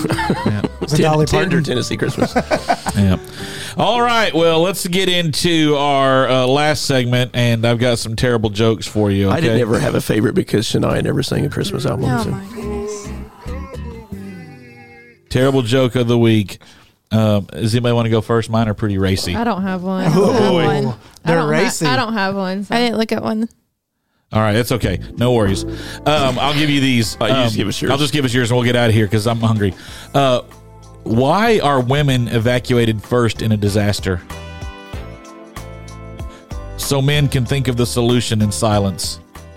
It's 0.86 0.92
a 0.92 0.98
Ten- 0.98 1.04
Dolly 1.10 1.26
Tender 1.26 1.48
Parton. 1.56 1.64
Tennessee 1.64 1.96
Christmas. 1.96 2.32
Yeah. 2.96 3.18
All 3.76 4.00
right. 4.00 4.32
Well, 4.34 4.62
let's 4.62 4.86
get 4.86 5.08
into 5.08 5.76
our 5.76 6.28
uh, 6.28 6.46
last 6.46 6.86
segment, 6.86 7.32
and 7.34 7.66
I've 7.66 7.78
got 7.78 7.98
some 7.98 8.16
terrible 8.16 8.48
jokes 8.50 8.86
for 8.86 9.10
you. 9.10 9.26
Okay? 9.28 9.36
I 9.36 9.40
didn't 9.40 9.60
ever 9.60 9.78
have 9.78 9.94
a 9.94 10.00
favorite 10.00 10.34
because 10.34 10.66
Shania 10.66 11.02
never 11.02 11.22
sang 11.22 11.44
a 11.44 11.50
Christmas 11.50 11.84
album. 11.84 12.06
Oh 12.08 12.24
so- 12.24 12.30
my 12.30 12.44
goodness. 12.54 13.08
Terrible 15.28 15.62
joke 15.62 15.96
of 15.96 16.08
the 16.08 16.18
week. 16.18 16.58
Um, 17.10 17.44
does 17.46 17.74
anybody 17.74 17.92
want 17.92 18.06
to 18.06 18.10
go 18.10 18.20
first? 18.20 18.48
Mine 18.50 18.68
are 18.68 18.74
pretty 18.74 18.98
racy. 18.98 19.34
I 19.36 19.44
don't 19.44 19.62
have 19.62 19.82
one. 19.82 20.10
Oh, 20.14 20.56
I 20.58 20.80
don't 20.80 20.84
ha- 20.86 20.98
They're 21.24 21.46
racy. 21.46 21.86
I 21.86 21.96
don't 21.96 22.14
have 22.14 22.34
one. 22.34 22.64
so- 22.64 22.74
I 22.74 22.78
didn't 22.78 22.98
look 22.98 23.12
at 23.12 23.22
one. 23.22 23.48
All 24.32 24.40
right, 24.40 24.54
that's 24.54 24.72
okay. 24.72 24.98
No 25.16 25.32
worries. 25.34 25.62
Um, 25.64 26.38
I'll 26.38 26.54
give 26.54 26.68
you 26.68 26.80
these. 26.80 27.16
Oh, 27.20 27.26
you 27.26 27.32
just 27.32 27.54
Um, 27.54 27.56
give 27.58 27.68
us 27.68 27.80
yours. 27.80 27.90
I'll 27.92 27.98
just 27.98 28.12
give 28.12 28.24
us 28.24 28.34
yours, 28.34 28.50
and 28.50 28.56
we'll 28.56 28.64
get 28.66 28.74
out 28.74 28.88
of 28.88 28.94
here 28.94 29.06
because 29.06 29.26
I'm 29.26 29.38
hungry. 29.38 29.72
Uh, 30.12 30.40
why 31.06 31.58
are 31.60 31.80
women 31.80 32.28
evacuated 32.28 33.02
first 33.02 33.42
in 33.42 33.52
a 33.52 33.56
disaster? 33.56 34.20
So 36.76 37.00
men 37.02 37.28
can 37.28 37.44
think 37.44 37.68
of 37.68 37.76
the 37.76 37.86
solution 37.86 38.42
in 38.42 38.52
silence. 38.52 39.20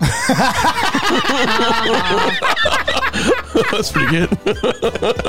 That's 3.70 3.92
pretty 3.92 4.10
good. 4.10 4.30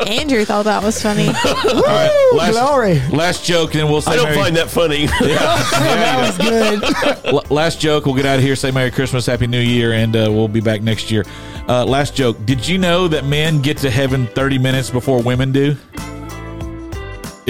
Andrew 0.07 0.45
thought 0.45 0.63
that 0.65 0.81
was 0.83 1.01
funny. 1.01 1.27
All 1.45 1.81
right, 1.81 2.31
last, 2.35 2.51
Glory. 2.53 2.99
last 3.09 3.43
joke, 3.45 3.73
and 3.73 3.81
then 3.83 3.91
we'll 3.91 4.01
say 4.01 4.11
I 4.11 4.15
don't 4.15 4.25
Merry- 4.25 4.37
find 4.37 4.55
that 4.55 4.69
funny. 4.69 5.05
that 5.19 6.17
was 6.19 6.37
good. 6.37 7.33
L- 7.33 7.43
last 7.55 7.79
joke. 7.81 8.05
We'll 8.05 8.15
get 8.15 8.25
out 8.25 8.37
of 8.37 8.43
here. 8.43 8.55
Say 8.55 8.71
Merry 8.71 8.91
Christmas, 8.91 9.25
Happy 9.25 9.47
New 9.47 9.59
Year, 9.59 9.93
and 9.93 10.15
uh, 10.15 10.27
we'll 10.29 10.47
be 10.47 10.61
back 10.61 10.81
next 10.81 11.11
year. 11.11 11.25
Uh, 11.67 11.85
last 11.85 12.15
joke. 12.15 12.37
Did 12.45 12.67
you 12.67 12.77
know 12.77 13.07
that 13.07 13.25
men 13.25 13.61
get 13.61 13.77
to 13.79 13.89
heaven 13.89 14.27
30 14.27 14.57
minutes 14.57 14.89
before 14.89 15.21
women 15.21 15.51
do? 15.51 15.75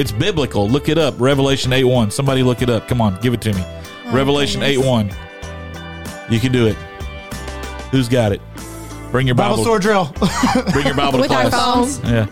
It's 0.01 0.11
biblical. 0.11 0.67
Look 0.67 0.89
it 0.89 0.97
up. 0.97 1.13
Revelation 1.19 1.71
8 1.71 1.83
1. 1.83 2.09
Somebody 2.09 2.41
look 2.41 2.63
it 2.63 2.71
up. 2.71 2.87
Come 2.87 3.01
on, 3.01 3.21
give 3.21 3.35
it 3.35 3.41
to 3.41 3.53
me. 3.53 3.61
Oh, 3.63 4.11
Revelation 4.11 4.63
8 4.63 4.79
1. 4.79 5.11
You 6.27 6.39
can 6.39 6.51
do 6.51 6.65
it. 6.65 6.75
Who's 7.91 8.09
got 8.09 8.31
it? 8.31 8.41
Bring 9.11 9.27
your 9.27 9.35
Bible 9.35 9.57
Bible. 9.57 9.63
sword 9.65 9.83
drill. 9.83 10.11
Bring 10.71 10.87
your 10.87 10.95
Bible 10.95 11.19
to 11.19 11.21
With 11.21 11.31
our 11.31 11.49
class. 11.49 11.99
phones. 11.99 12.09
Yeah. 12.09 12.25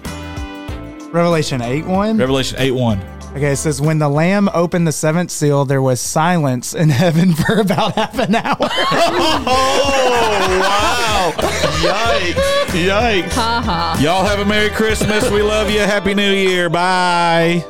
Revelation 1.11 1.61
8 1.61 1.85
1. 1.85 2.17
Revelation 2.17 2.57
8 2.59 2.71
1. 2.71 3.18
Okay, 3.31 3.51
it 3.51 3.57
says, 3.57 3.79
When 3.79 3.99
the 3.99 4.09
Lamb 4.09 4.49
opened 4.53 4.87
the 4.87 4.91
seventh 4.91 5.29
seal, 5.31 5.63
there 5.63 5.81
was 5.81 6.01
silence 6.01 6.73
in 6.73 6.89
heaven 7.03 7.33
for 7.33 7.59
about 7.59 7.93
half 7.95 8.17
an 8.17 8.35
hour. 8.35 8.57
oh 8.61 10.59
wow! 10.61 11.31
Yikes! 11.79 12.65
Yikes! 12.87 13.31
Ha 13.33 13.61
ha. 13.63 13.99
Y'all 14.01 14.25
have 14.25 14.39
a 14.39 14.45
Merry 14.45 14.69
Christmas. 14.69 15.29
We 15.29 15.41
love 15.41 15.69
you. 15.69 15.79
Happy 15.79 16.13
New 16.13 16.31
Year. 16.31 16.69
Bye. 16.69 17.65